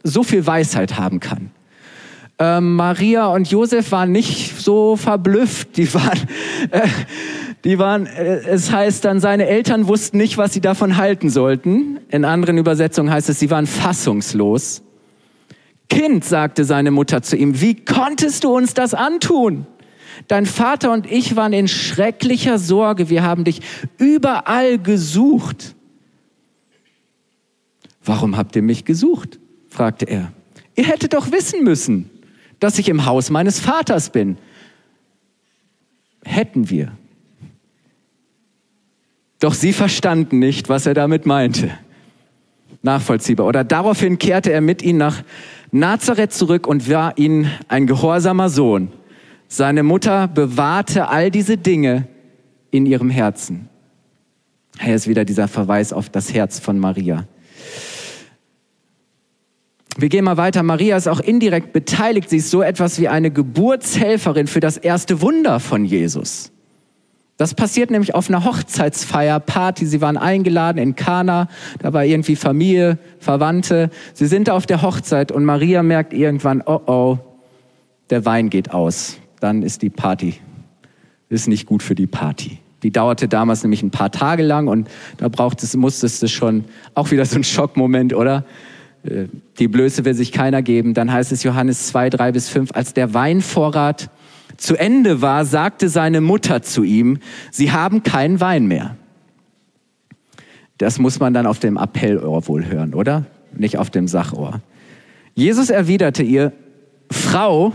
[0.03, 1.51] so viel Weisheit haben kann.
[2.39, 6.19] Ähm, Maria und Josef waren nicht so verblüfft, die waren,
[6.71, 6.87] äh,
[7.63, 11.99] die waren, äh, es heißt dann, seine Eltern wussten nicht, was sie davon halten sollten.
[12.09, 14.83] In anderen Übersetzungen heißt es, sie waren fassungslos.
[15.89, 19.65] Kind, sagte seine Mutter zu ihm, wie konntest du uns das antun?
[20.27, 23.09] Dein Vater und ich waren in schrecklicher Sorge.
[23.09, 23.61] Wir haben dich
[23.97, 25.75] überall gesucht.
[28.03, 29.39] Warum habt ihr mich gesucht?
[29.69, 30.31] fragte er.
[30.75, 32.09] Ihr hättet doch wissen müssen,
[32.59, 34.37] dass ich im Haus meines Vaters bin.
[36.23, 36.91] Hätten wir.
[39.39, 41.71] Doch sie verstanden nicht, was er damit meinte.
[42.81, 43.45] Nachvollziehbar.
[43.45, 45.23] Oder daraufhin kehrte er mit ihnen nach
[45.79, 48.89] Nazareth zurück und war ihnen ein gehorsamer Sohn.
[49.47, 52.07] Seine Mutter bewahrte all diese Dinge
[52.71, 53.69] in ihrem Herzen.
[54.79, 57.27] Hier ist wieder dieser Verweis auf das Herz von Maria.
[59.97, 60.61] Wir gehen mal weiter.
[60.61, 62.29] Maria ist auch indirekt beteiligt.
[62.29, 66.51] Sie ist so etwas wie eine Geburtshelferin für das erste Wunder von Jesus.
[67.37, 69.85] Das passiert nämlich auf einer Hochzeitsfeier, Party.
[69.85, 71.47] Sie waren eingeladen in Kana.
[71.79, 73.91] Da war irgendwie Familie, Verwandte.
[74.13, 77.17] Sie sind auf der Hochzeit und Maria merkt irgendwann, oh oh,
[78.09, 79.17] der Wein geht aus.
[79.39, 80.35] Dann ist die Party,
[81.29, 82.57] ist nicht gut für die Party.
[82.81, 86.65] Die dauerte damals nämlich ein paar Tage lang und da braucht es, musstest du schon,
[86.95, 88.45] auch wieder so ein Schockmoment, oder?
[89.03, 89.25] Äh,
[89.59, 90.95] die Blöße will sich keiner geben.
[90.95, 94.09] Dann heißt es Johannes 2, 3 bis 5, als der Weinvorrat
[94.57, 97.19] zu Ende war, sagte seine Mutter zu ihm,
[97.51, 98.95] sie haben keinen Wein mehr.
[100.77, 103.25] Das muss man dann auf dem Appellohr wohl hören, oder?
[103.55, 104.61] Nicht auf dem Sachohr.
[105.33, 106.53] Jesus erwiderte ihr,
[107.11, 107.73] Frau,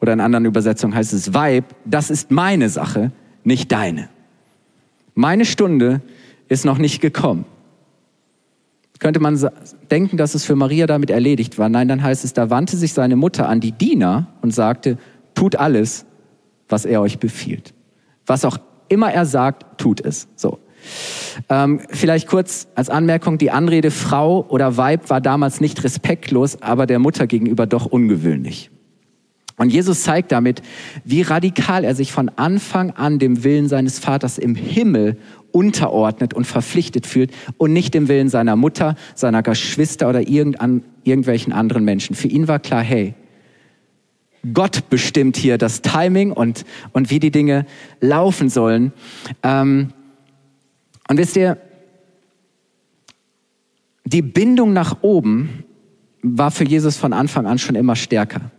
[0.00, 3.12] oder in anderen Übersetzungen heißt es Weib, das ist meine Sache,
[3.44, 4.08] nicht deine.
[5.14, 6.00] Meine Stunde
[6.48, 7.46] ist noch nicht gekommen.
[8.98, 9.38] Könnte man
[9.90, 11.68] denken, dass es für Maria damit erledigt war.
[11.68, 14.98] Nein, dann heißt es, da wandte sich seine Mutter an die Diener und sagte,
[15.34, 16.06] tut alles,
[16.68, 17.74] was er euch befiehlt.
[18.26, 20.28] Was auch immer er sagt, tut es.
[20.36, 20.58] So.
[21.48, 26.86] Ähm, vielleicht kurz als Anmerkung, die Anrede Frau oder Weib war damals nicht respektlos, aber
[26.86, 28.70] der Mutter gegenüber doch ungewöhnlich.
[29.56, 30.62] Und Jesus zeigt damit,
[31.04, 35.16] wie radikal er sich von Anfang an dem Willen seines Vaters im Himmel
[35.52, 41.84] unterordnet und verpflichtet fühlt und nicht dem Willen seiner Mutter, seiner Geschwister oder irgendwelchen anderen
[41.84, 42.16] Menschen.
[42.16, 43.14] Für ihn war klar, hey,
[44.52, 47.66] Gott bestimmt hier das Timing und, und wie die Dinge
[48.00, 48.92] laufen sollen.
[49.42, 49.92] Ähm,
[51.08, 51.58] und wisst ihr,
[54.04, 55.64] die Bindung nach oben
[56.22, 58.50] war für Jesus von Anfang an schon immer stärker.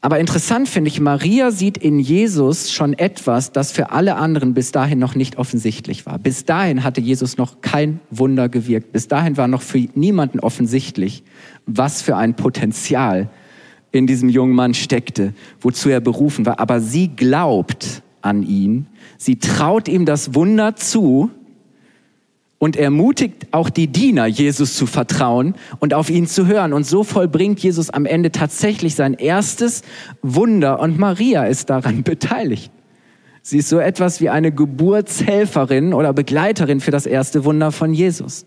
[0.00, 4.70] Aber interessant finde ich, Maria sieht in Jesus schon etwas, das für alle anderen bis
[4.70, 6.20] dahin noch nicht offensichtlich war.
[6.20, 8.92] Bis dahin hatte Jesus noch kein Wunder gewirkt.
[8.92, 11.24] Bis dahin war noch für niemanden offensichtlich,
[11.66, 13.30] was für ein Potenzial
[13.96, 16.60] in diesem jungen Mann steckte, wozu er berufen war.
[16.60, 18.86] Aber sie glaubt an ihn,
[19.18, 21.30] sie traut ihm das Wunder zu
[22.58, 26.72] und ermutigt auch die Diener, Jesus zu vertrauen und auf ihn zu hören.
[26.72, 29.82] Und so vollbringt Jesus am Ende tatsächlich sein erstes
[30.22, 32.72] Wunder und Maria ist daran beteiligt.
[33.42, 38.44] Sie ist so etwas wie eine Geburtshelferin oder Begleiterin für das erste Wunder von Jesus.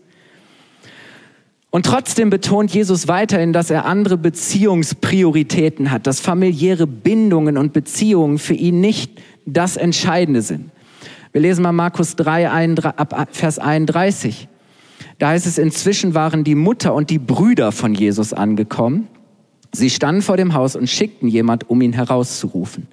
[1.71, 8.39] Und trotzdem betont Jesus weiterhin, dass er andere Beziehungsprioritäten hat, dass familiäre Bindungen und Beziehungen
[8.39, 10.71] für ihn nicht das Entscheidende sind.
[11.31, 14.47] Wir lesen mal Markus 3, ab Vers 31.
[15.19, 19.07] Da heißt es, inzwischen waren die Mutter und die Brüder von Jesus angekommen
[19.71, 22.87] Sie standen vor dem Haus und schickten jemand, um ihn herauszurufen.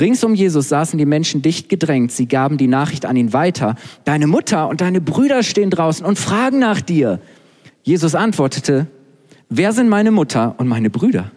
[0.00, 2.10] Rings um Jesus saßen die Menschen dicht gedrängt.
[2.10, 3.76] Sie gaben die Nachricht an ihn weiter.
[4.04, 7.20] Deine Mutter und deine Brüder stehen draußen und fragen nach dir.
[7.88, 8.86] Jesus antwortete,
[9.48, 11.32] wer sind meine Mutter und meine Brüder?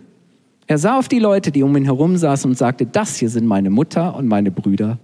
[0.68, 3.48] Er sah auf die Leute, die um ihn herum saßen und sagte, das hier sind
[3.48, 5.00] meine Mutter und meine Brüder.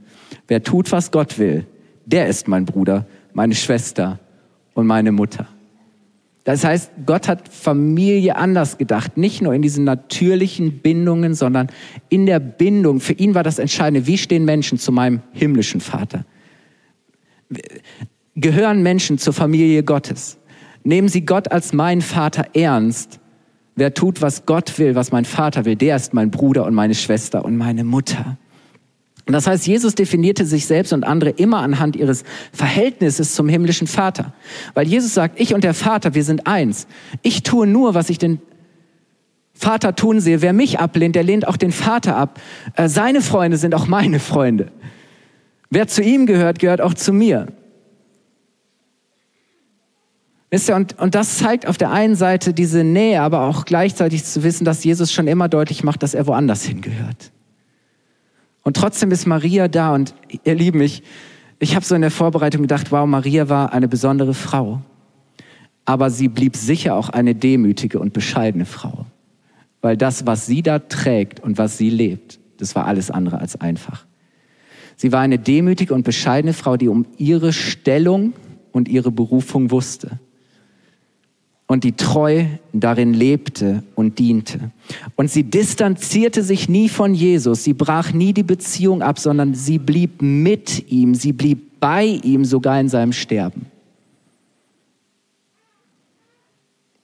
[0.49, 1.65] Wer tut, was Gott will,
[2.05, 4.19] der ist mein Bruder, meine Schwester
[4.73, 5.47] und meine Mutter.
[6.43, 11.69] Das heißt, Gott hat Familie anders gedacht, nicht nur in diesen natürlichen Bindungen, sondern
[12.09, 12.99] in der Bindung.
[12.99, 16.25] Für ihn war das Entscheidende, wie stehen Menschen zu meinem himmlischen Vater?
[18.35, 20.36] Gehören Menschen zur Familie Gottes?
[20.87, 23.19] Nehmen sie Gott als meinen Vater ernst?
[23.75, 26.95] Wer tut, was Gott will, was mein Vater will, der ist mein Bruder und meine
[26.95, 28.37] Schwester und meine Mutter.
[29.25, 32.23] Und das heißt, Jesus definierte sich selbst und andere immer anhand ihres
[32.53, 34.33] Verhältnisses zum himmlischen Vater.
[34.75, 36.87] Weil Jesus sagt, ich und der Vater, wir sind eins.
[37.21, 38.39] Ich tue nur, was ich den
[39.53, 40.41] Vater tun sehe.
[40.41, 42.39] Wer mich ablehnt, der lehnt auch den Vater ab.
[42.77, 44.71] Äh, seine Freunde sind auch meine Freunde.
[45.69, 47.47] Wer zu ihm gehört, gehört auch zu mir.
[50.49, 54.23] Wisst ihr, und, und das zeigt auf der einen Seite diese Nähe, aber auch gleichzeitig
[54.23, 57.31] zu wissen, dass Jesus schon immer deutlich macht, dass er woanders hingehört.
[58.63, 61.03] Und trotzdem ist Maria da und ihr Lieben, ich,
[61.59, 64.81] ich habe so in der Vorbereitung gedacht, wow, Maria war eine besondere Frau.
[65.83, 69.05] Aber sie blieb sicher auch eine demütige und bescheidene Frau.
[69.81, 73.59] Weil das, was sie da trägt und was sie lebt, das war alles andere als
[73.59, 74.05] einfach.
[74.95, 78.33] Sie war eine demütige und bescheidene Frau, die um ihre Stellung
[78.71, 80.19] und ihre Berufung wusste
[81.67, 84.71] und die treu darin lebte und diente.
[85.15, 89.77] Und sie distanzierte sich nie von Jesus, sie brach nie die Beziehung ab, sondern sie
[89.77, 93.65] blieb mit ihm, sie blieb bei ihm sogar in seinem Sterben.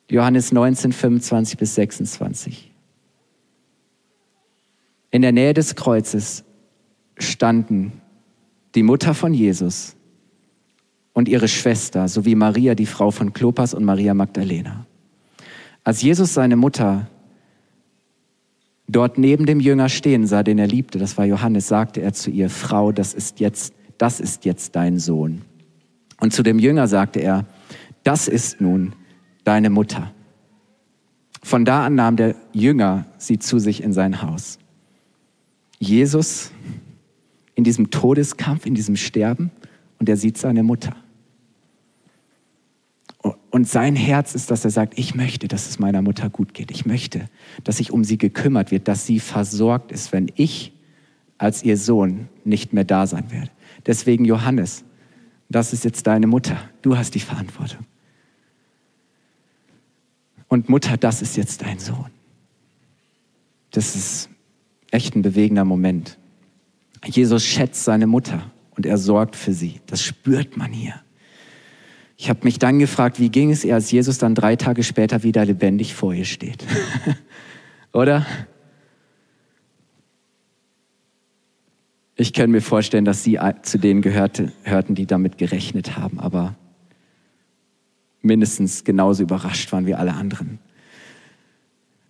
[0.10, 2.72] Johannes 19, 25 bis 26.
[5.12, 6.44] In der Nähe des Kreuzes
[7.18, 7.94] standen
[8.76, 9.96] die Mutter von Jesus
[11.14, 14.86] und ihre Schwester sowie Maria, die Frau von Klopas und Maria Magdalena.
[15.84, 17.08] Als Jesus seine Mutter
[18.88, 22.32] dort neben dem Jünger stehen sah, den er liebte, das war Johannes, sagte er zu
[22.32, 25.42] ihr, Frau, das ist jetzt, das ist jetzt dein Sohn.
[26.20, 27.46] Und zu dem Jünger sagte er,
[28.04, 28.94] das ist nun
[29.44, 30.12] deine Mutter.
[31.44, 34.60] Von da an nahm der Jünger sie zu sich in sein Haus.
[35.80, 36.52] Jesus
[37.56, 39.52] in diesem Todeskampf, in diesem Sterben
[40.00, 40.96] und er sieht seine Mutter.
[43.24, 46.72] Und sein Herz ist, dass er sagt, ich möchte, dass es meiner Mutter gut geht.
[46.72, 47.30] Ich möchte,
[47.64, 50.74] dass sich um sie gekümmert wird, dass sie versorgt ist, wenn ich
[51.38, 53.50] als ihr Sohn nicht mehr da sein werde.
[53.86, 54.84] Deswegen Johannes,
[55.50, 56.58] das ist jetzt deine Mutter.
[56.82, 57.86] Du hast die Verantwortung.
[60.48, 62.12] Und Mutter, das ist jetzt dein Sohn.
[63.72, 64.30] Das ist
[64.92, 66.18] echt ein bewegender Moment.
[67.06, 69.80] Jesus schätzt seine Mutter und er sorgt für sie.
[69.88, 70.96] Das spürt man hier.
[72.24, 75.24] Ich habe mich dann gefragt, wie ging es ihr, als Jesus dann drei Tage später
[75.24, 76.66] wieder lebendig vor ihr steht.
[77.92, 78.26] Oder?
[82.16, 86.56] Ich kann mir vorstellen, dass sie zu denen gehörte, hörten, die damit gerechnet haben, aber
[88.22, 90.60] mindestens genauso überrascht waren wie alle anderen.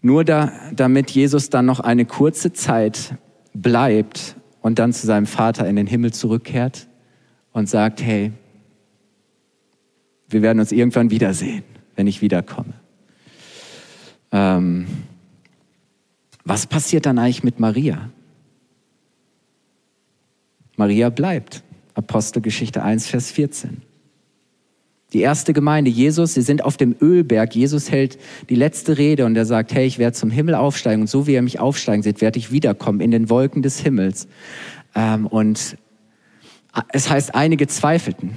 [0.04, 3.16] Nur da, damit Jesus dann noch eine kurze Zeit
[3.56, 6.88] bleibt und dann zu seinem Vater in den Himmel zurückkehrt
[7.52, 8.32] und sagt, hey,
[10.34, 11.64] wir werden uns irgendwann wiedersehen,
[11.96, 12.74] wenn ich wiederkomme.
[14.32, 14.88] Ähm,
[16.44, 18.10] was passiert dann eigentlich mit Maria?
[20.76, 21.64] Maria bleibt.
[21.94, 23.84] Apostelgeschichte 1, Vers 14.
[25.14, 27.56] Die erste Gemeinde, Jesus, sie sind auf dem Ölberg.
[27.56, 28.18] Jesus hält
[28.50, 31.36] die letzte Rede und er sagt, hey, ich werde zum Himmel aufsteigen und so wie
[31.36, 34.28] er mich aufsteigen sieht, werde ich wiederkommen in den Wolken des Himmels.
[34.96, 35.78] Ähm, und
[36.90, 38.32] es heißt, einige zweifelten.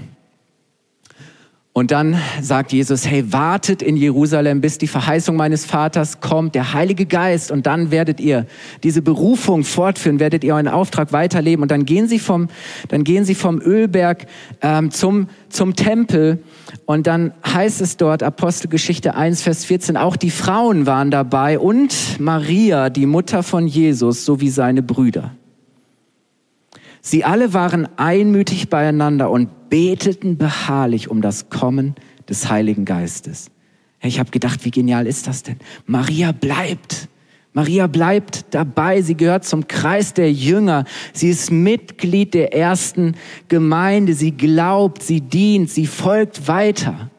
[1.76, 6.72] Und dann sagt Jesus, hey, wartet in Jerusalem, bis die Verheißung meines Vaters kommt, der
[6.72, 8.46] Heilige Geist, und dann werdet ihr
[8.82, 11.62] diese Berufung fortführen, werdet ihr euren Auftrag weiterleben.
[11.62, 12.48] Und dann gehen sie vom,
[12.88, 14.24] dann gehen sie vom Ölberg
[14.62, 16.42] ähm, zum, zum Tempel.
[16.86, 22.18] Und dann heißt es dort, Apostelgeschichte 1, Vers 14, auch die Frauen waren dabei und
[22.18, 25.32] Maria, die Mutter von Jesus, sowie seine Brüder.
[27.06, 31.94] Sie alle waren einmütig beieinander und beteten beharrlich um das Kommen
[32.28, 33.52] des Heiligen Geistes.
[34.02, 35.58] Ich habe gedacht, wie genial ist das denn?
[35.86, 37.06] Maria bleibt.
[37.52, 39.02] Maria bleibt dabei.
[39.02, 40.82] Sie gehört zum Kreis der Jünger.
[41.12, 43.14] Sie ist Mitglied der ersten
[43.46, 44.12] Gemeinde.
[44.14, 47.12] Sie glaubt, sie dient, sie folgt weiter.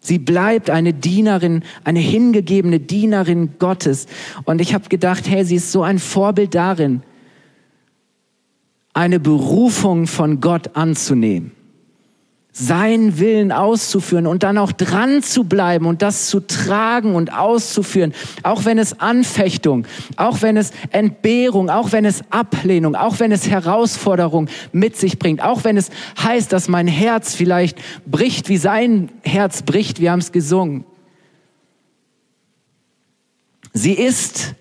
[0.00, 4.06] Sie bleibt eine Dienerin, eine hingegebene Dienerin Gottes.
[4.46, 7.04] Und ich habe gedacht, hey, sie ist so ein Vorbild darin,
[8.92, 11.52] eine Berufung von Gott anzunehmen
[12.54, 18.12] seinen Willen auszuführen und dann auch dran zu bleiben und das zu tragen und auszuführen,
[18.42, 19.86] auch wenn es Anfechtung,
[20.16, 25.42] auch wenn es Entbehrung, auch wenn es Ablehnung, auch wenn es Herausforderung mit sich bringt,
[25.42, 25.88] auch wenn es
[26.22, 30.84] heißt, dass mein Herz vielleicht bricht, wie sein Herz bricht, wir haben es gesungen.
[33.72, 34.54] Sie ist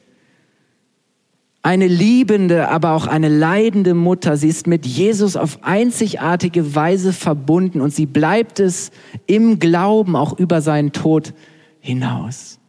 [1.64, 4.36] eine liebende, aber auch eine leidende Mutter.
[4.36, 8.92] Sie ist mit Jesus auf einzigartige Weise verbunden und sie bleibt es
[9.28, 11.34] im Glauben auch über seinen Tod
[11.80, 12.60] hinaus.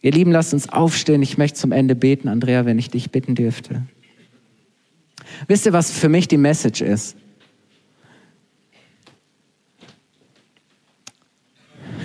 [0.00, 1.22] Ihr Lieben, lasst uns aufstehen.
[1.22, 3.82] Ich möchte zum Ende beten, Andrea, wenn ich dich bitten dürfte.
[5.48, 7.16] Wisst ihr, was für mich die Message ist?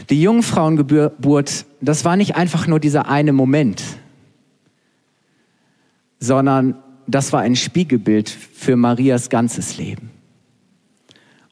[0.10, 3.84] Die Jungfrauengeburt, das war nicht einfach nur dieser eine Moment,
[6.20, 6.76] sondern
[7.08, 10.10] das war ein Spiegelbild für Marias ganzes Leben.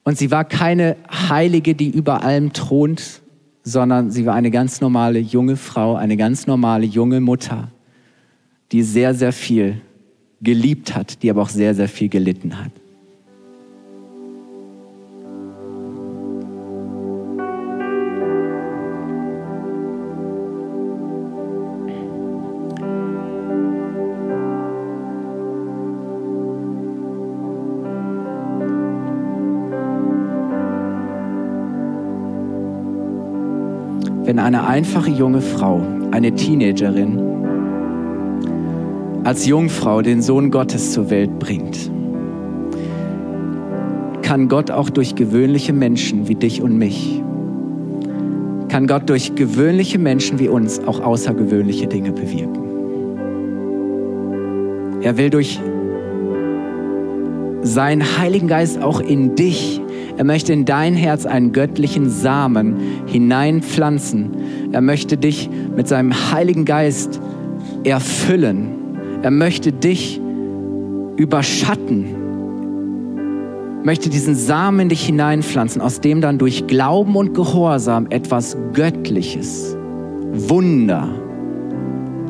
[0.04, 0.96] Und sie war keine
[1.30, 3.22] Heilige, die über allem thront,
[3.64, 7.70] sondern sie war eine ganz normale junge Frau, eine ganz normale junge Mutter,
[8.72, 9.82] die sehr, sehr viel
[10.42, 12.72] geliebt hat, die aber auch sehr, sehr viel gelitten hat.
[34.28, 37.18] Wenn eine einfache junge Frau, eine Teenagerin,
[39.24, 41.90] als Jungfrau den Sohn Gottes zur Welt bringt,
[44.24, 47.24] kann Gott auch durch gewöhnliche Menschen wie dich und mich,
[48.68, 52.64] kann Gott durch gewöhnliche Menschen wie uns auch außergewöhnliche Dinge bewirken.
[55.04, 55.58] Er will durch
[57.62, 59.80] seinen Heiligen Geist auch in dich
[60.18, 64.32] er möchte in dein Herz einen göttlichen Samen hineinpflanzen.
[64.72, 67.22] Er möchte dich mit seinem Heiligen Geist
[67.84, 68.70] erfüllen.
[69.22, 70.20] Er möchte dich
[71.18, 72.16] überschatten.
[73.84, 79.78] Möchte diesen Samen in dich hineinpflanzen, aus dem dann durch Glauben und Gehorsam etwas Göttliches,
[80.34, 81.08] Wunder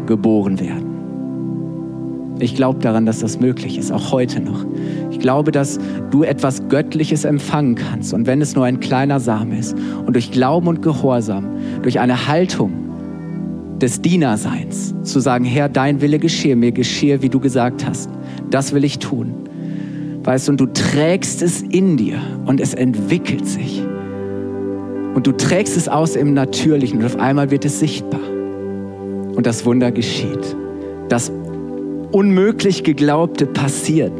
[0.06, 0.87] geboren werden.
[2.40, 4.66] Ich glaube daran, dass das möglich ist, auch heute noch.
[5.10, 5.80] Ich glaube, dass
[6.12, 8.14] du etwas Göttliches empfangen kannst.
[8.14, 9.76] Und wenn es nur ein kleiner Same ist
[10.06, 11.48] und durch Glauben und Gehorsam,
[11.82, 12.72] durch eine Haltung
[13.82, 18.10] des Dienerseins, zu sagen, Herr, dein Wille geschehe, mir geschehe, wie du gesagt hast,
[18.50, 19.34] das will ich tun.
[20.24, 23.84] Weißt du, und du trägst es in dir und es entwickelt sich.
[25.16, 28.20] Und du trägst es aus im Natürlichen und auf einmal wird es sichtbar.
[29.36, 30.56] Und das Wunder geschieht.
[31.10, 31.32] Das
[32.12, 34.12] unmöglich geglaubte passiert.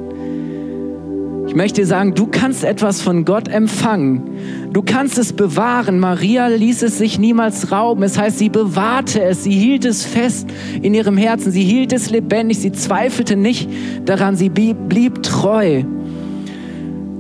[1.48, 4.72] Ich möchte sagen, du kannst etwas von Gott empfangen.
[4.74, 6.00] Du kannst es bewahren.
[6.00, 8.04] Maria ließ es sich niemals rauben.
[8.04, 10.50] Es heißt, sie bewahrte es, sie hielt es fest
[10.82, 13.70] in ihrem Herzen, sie hielt es lebendig, sie zweifelte nicht
[14.06, 15.84] daran, sie blieb treu.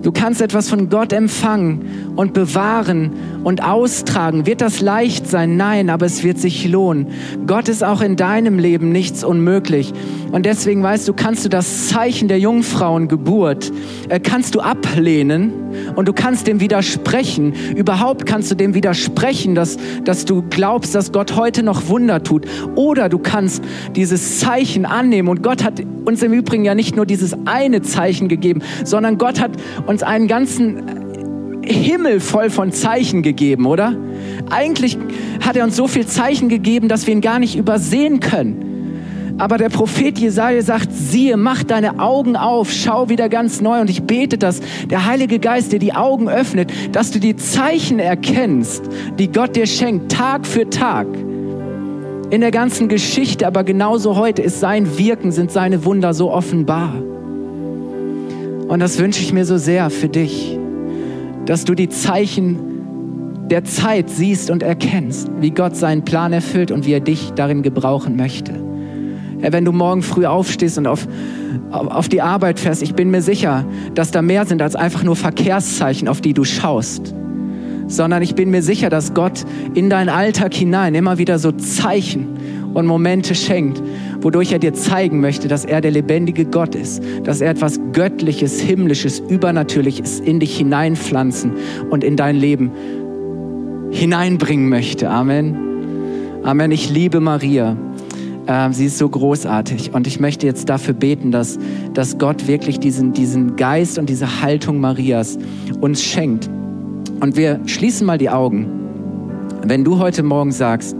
[0.07, 3.11] Du kannst etwas von Gott empfangen und bewahren
[3.43, 4.45] und austragen.
[4.45, 5.57] Wird das leicht sein?
[5.57, 7.07] Nein, aber es wird sich lohnen.
[7.45, 9.91] Gott ist auch in deinem Leben nichts unmöglich.
[10.31, 13.71] Und deswegen weißt du, kannst du das Zeichen der Jungfrauengeburt,
[14.07, 15.51] äh, kannst du ablehnen
[15.95, 17.53] und du kannst dem widersprechen.
[17.75, 22.45] Überhaupt kannst du dem widersprechen, dass, dass du glaubst, dass Gott heute noch Wunder tut.
[22.75, 23.63] Oder du kannst
[23.95, 25.27] dieses Zeichen annehmen.
[25.29, 29.39] Und Gott hat uns im Übrigen ja nicht nur dieses eine Zeichen gegeben, sondern Gott
[29.39, 29.51] hat
[29.85, 33.95] uns einen ganzen Himmel voll von Zeichen gegeben, oder?
[34.49, 34.97] Eigentlich
[35.45, 38.67] hat er uns so viel Zeichen gegeben, dass wir ihn gar nicht übersehen können.
[39.39, 43.81] Aber der Prophet Jesaja sagt, siehe, mach deine Augen auf, schau wieder ganz neu.
[43.81, 47.99] Und ich bete, dass der Heilige Geist dir die Augen öffnet, dass du die Zeichen
[47.99, 48.83] erkennst,
[49.19, 51.07] die Gott dir schenkt, Tag für Tag.
[52.29, 56.93] In der ganzen Geschichte, aber genauso heute ist sein Wirken, sind seine Wunder so offenbar.
[58.67, 60.59] Und das wünsche ich mir so sehr für dich,
[61.45, 62.59] dass du die Zeichen
[63.49, 67.63] der Zeit siehst und erkennst, wie Gott seinen Plan erfüllt und wie er dich darin
[67.63, 68.53] gebrauchen möchte.
[69.39, 71.07] Herr, wenn du morgen früh aufstehst und auf,
[71.71, 75.15] auf die Arbeit fährst, ich bin mir sicher, dass da mehr sind als einfach nur
[75.15, 77.13] Verkehrszeichen, auf die du schaust.
[77.87, 79.45] Sondern ich bin mir sicher, dass Gott
[79.75, 82.37] in deinen Alltag hinein immer wieder so Zeichen
[82.73, 83.81] und Momente schenkt,
[84.21, 88.59] wodurch er dir zeigen möchte, dass er der lebendige Gott ist, dass er etwas Göttliches,
[88.59, 91.53] Himmlisches, Übernatürliches in dich hineinpflanzen
[91.89, 92.71] und in dein Leben
[93.91, 95.09] hineinbringen möchte.
[95.09, 95.57] Amen.
[96.43, 96.71] Amen.
[96.71, 97.75] Ich liebe Maria.
[98.47, 99.93] Ähm, sie ist so großartig.
[99.93, 101.59] Und ich möchte jetzt dafür beten, dass,
[101.93, 105.37] dass Gott wirklich diesen, diesen Geist und diese Haltung Marias
[105.81, 106.49] uns schenkt.
[107.19, 108.67] Und wir schließen mal die Augen.
[109.65, 110.95] Wenn du heute Morgen sagst,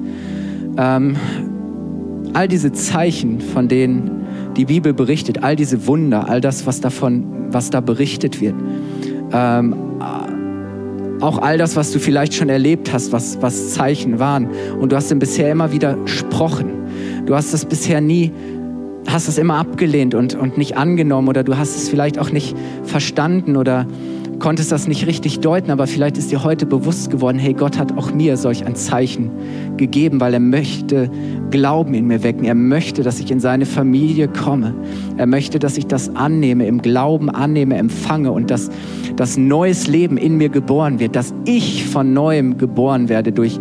[0.78, 1.16] ähm,
[2.34, 4.26] all diese Zeichen, von denen
[4.56, 8.56] die Bibel berichtet, all diese Wunder, all das, was davon, was da berichtet wird,
[9.32, 9.76] ähm,
[11.20, 14.50] auch all das, was du vielleicht schon erlebt hast, was, was Zeichen waren,
[14.80, 16.72] und du hast ihm bisher immer widersprochen.
[17.26, 18.32] Du hast das bisher nie,
[19.08, 22.56] hast es immer abgelehnt und, und nicht angenommen oder du hast es vielleicht auch nicht
[22.84, 23.88] verstanden oder
[24.40, 27.98] konntest das nicht richtig deuten, aber vielleicht ist dir heute bewusst geworden, hey, Gott hat
[27.98, 29.32] auch mir solch ein Zeichen
[29.78, 31.10] gegeben, weil er möchte
[31.50, 32.46] Glauben in mir wecken.
[32.46, 34.74] Er möchte, dass ich in seine Familie komme.
[35.18, 38.70] Er möchte, dass ich das annehme, im Glauben annehme, empfange und dass
[39.16, 43.60] das neues Leben in mir geboren wird, dass ich von neuem geboren werde durch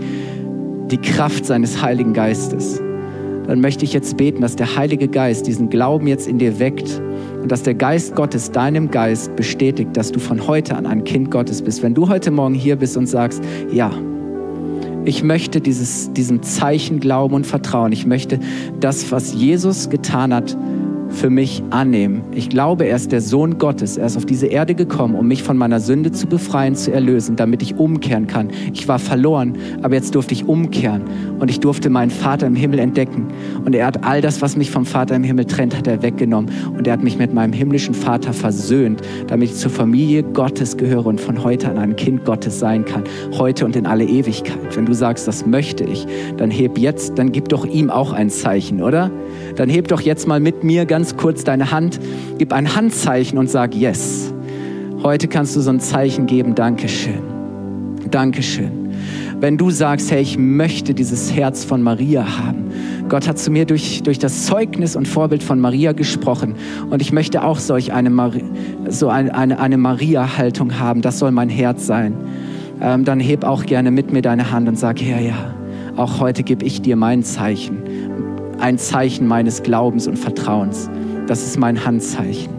[0.90, 2.80] die Kraft seines Heiligen Geistes.
[3.46, 7.00] Dann möchte ich jetzt beten, dass der Heilige Geist diesen Glauben jetzt in dir weckt
[7.46, 11.30] und dass der Geist Gottes deinem Geist bestätigt, dass du von heute an ein Kind
[11.30, 11.80] Gottes bist.
[11.80, 13.40] Wenn du heute Morgen hier bist und sagst,
[13.70, 13.92] ja,
[15.04, 17.92] ich möchte dieses, diesem Zeichen glauben und vertrauen.
[17.92, 18.40] Ich möchte
[18.80, 20.58] das, was Jesus getan hat,
[21.08, 22.22] für mich annehmen.
[22.32, 23.96] Ich glaube, er ist der Sohn Gottes.
[23.96, 27.36] Er ist auf diese Erde gekommen, um mich von meiner Sünde zu befreien, zu erlösen,
[27.36, 28.50] damit ich umkehren kann.
[28.72, 31.02] Ich war verloren, aber jetzt durfte ich umkehren
[31.38, 33.28] und ich durfte meinen Vater im Himmel entdecken.
[33.64, 36.50] Und er hat all das, was mich vom Vater im Himmel trennt, hat er weggenommen.
[36.76, 41.06] Und er hat mich mit meinem himmlischen Vater versöhnt, damit ich zur Familie Gottes gehöre
[41.06, 43.04] und von heute an ein Kind Gottes sein kann.
[43.32, 44.76] Heute und in alle Ewigkeit.
[44.76, 48.30] Wenn du sagst, das möchte ich, dann heb jetzt, dann gib doch ihm auch ein
[48.30, 49.10] Zeichen, oder?
[49.56, 52.00] Dann heb doch jetzt mal mit mir ganz ganz kurz deine Hand,
[52.36, 54.34] gib ein Handzeichen und sag Yes.
[55.04, 56.56] Heute kannst du so ein Zeichen geben.
[56.56, 57.22] Dankeschön.
[58.10, 58.88] Dankeschön.
[59.38, 62.72] Wenn du sagst, hey, ich möchte dieses Herz von Maria haben.
[63.08, 66.56] Gott hat zu mir durch, durch das Zeugnis und Vorbild von Maria gesprochen.
[66.90, 68.42] Und ich möchte auch solch eine, Mari
[68.88, 71.02] so eine, eine, eine Maria-Haltung haben.
[71.02, 72.14] Das soll mein Herz sein.
[72.80, 75.54] Ähm, dann heb auch gerne mit mir deine Hand und sag, ja, ja,
[75.94, 77.85] auch heute gebe ich dir mein Zeichen
[78.58, 80.90] ein Zeichen meines Glaubens und Vertrauens.
[81.26, 82.56] Das ist mein Handzeichen.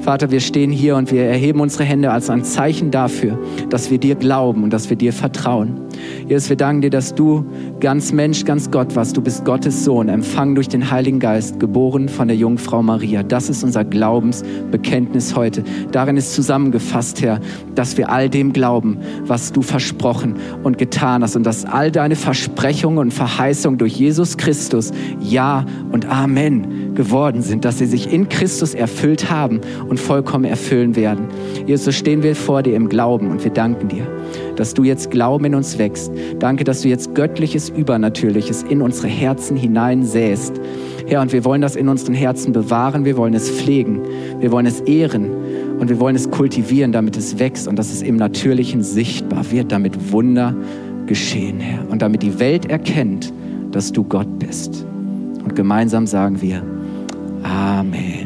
[0.00, 3.38] Vater, wir stehen hier und wir erheben unsere Hände als ein Zeichen dafür,
[3.70, 5.85] dass wir dir glauben und dass wir dir vertrauen.
[6.28, 7.44] Jesus, wir danken dir, dass du
[7.80, 9.16] ganz Mensch, ganz Gott warst.
[9.16, 13.22] Du bist Gottes Sohn, empfangen durch den Heiligen Geist, geboren von der Jungfrau Maria.
[13.22, 15.62] Das ist unser Glaubensbekenntnis heute.
[15.92, 17.40] Darin ist zusammengefasst, Herr,
[17.74, 22.16] dass wir all dem glauben, was du versprochen und getan hast und dass all deine
[22.16, 28.28] Versprechungen und Verheißungen durch Jesus Christus Ja und Amen geworden sind, dass sie sich in
[28.28, 31.28] Christus erfüllt haben und vollkommen erfüllen werden.
[31.66, 34.06] Jesus, so stehen wir vor dir im Glauben und wir danken dir,
[34.56, 36.10] dass du jetzt Glauben in uns wächst.
[36.38, 40.60] Danke, dass du jetzt Göttliches, Übernatürliches in unsere Herzen hineinsäst.
[41.06, 44.00] Herr, und wir wollen das in unseren Herzen bewahren, wir wollen es pflegen,
[44.40, 45.30] wir wollen es ehren
[45.78, 49.70] und wir wollen es kultivieren, damit es wächst und dass es im Natürlichen sichtbar wird,
[49.70, 50.54] damit Wunder
[51.06, 51.88] geschehen, Herr.
[51.90, 53.32] Und damit die Welt erkennt,
[53.70, 54.84] dass du Gott bist.
[55.44, 56.62] Und gemeinsam sagen wir,
[57.42, 58.25] Amen.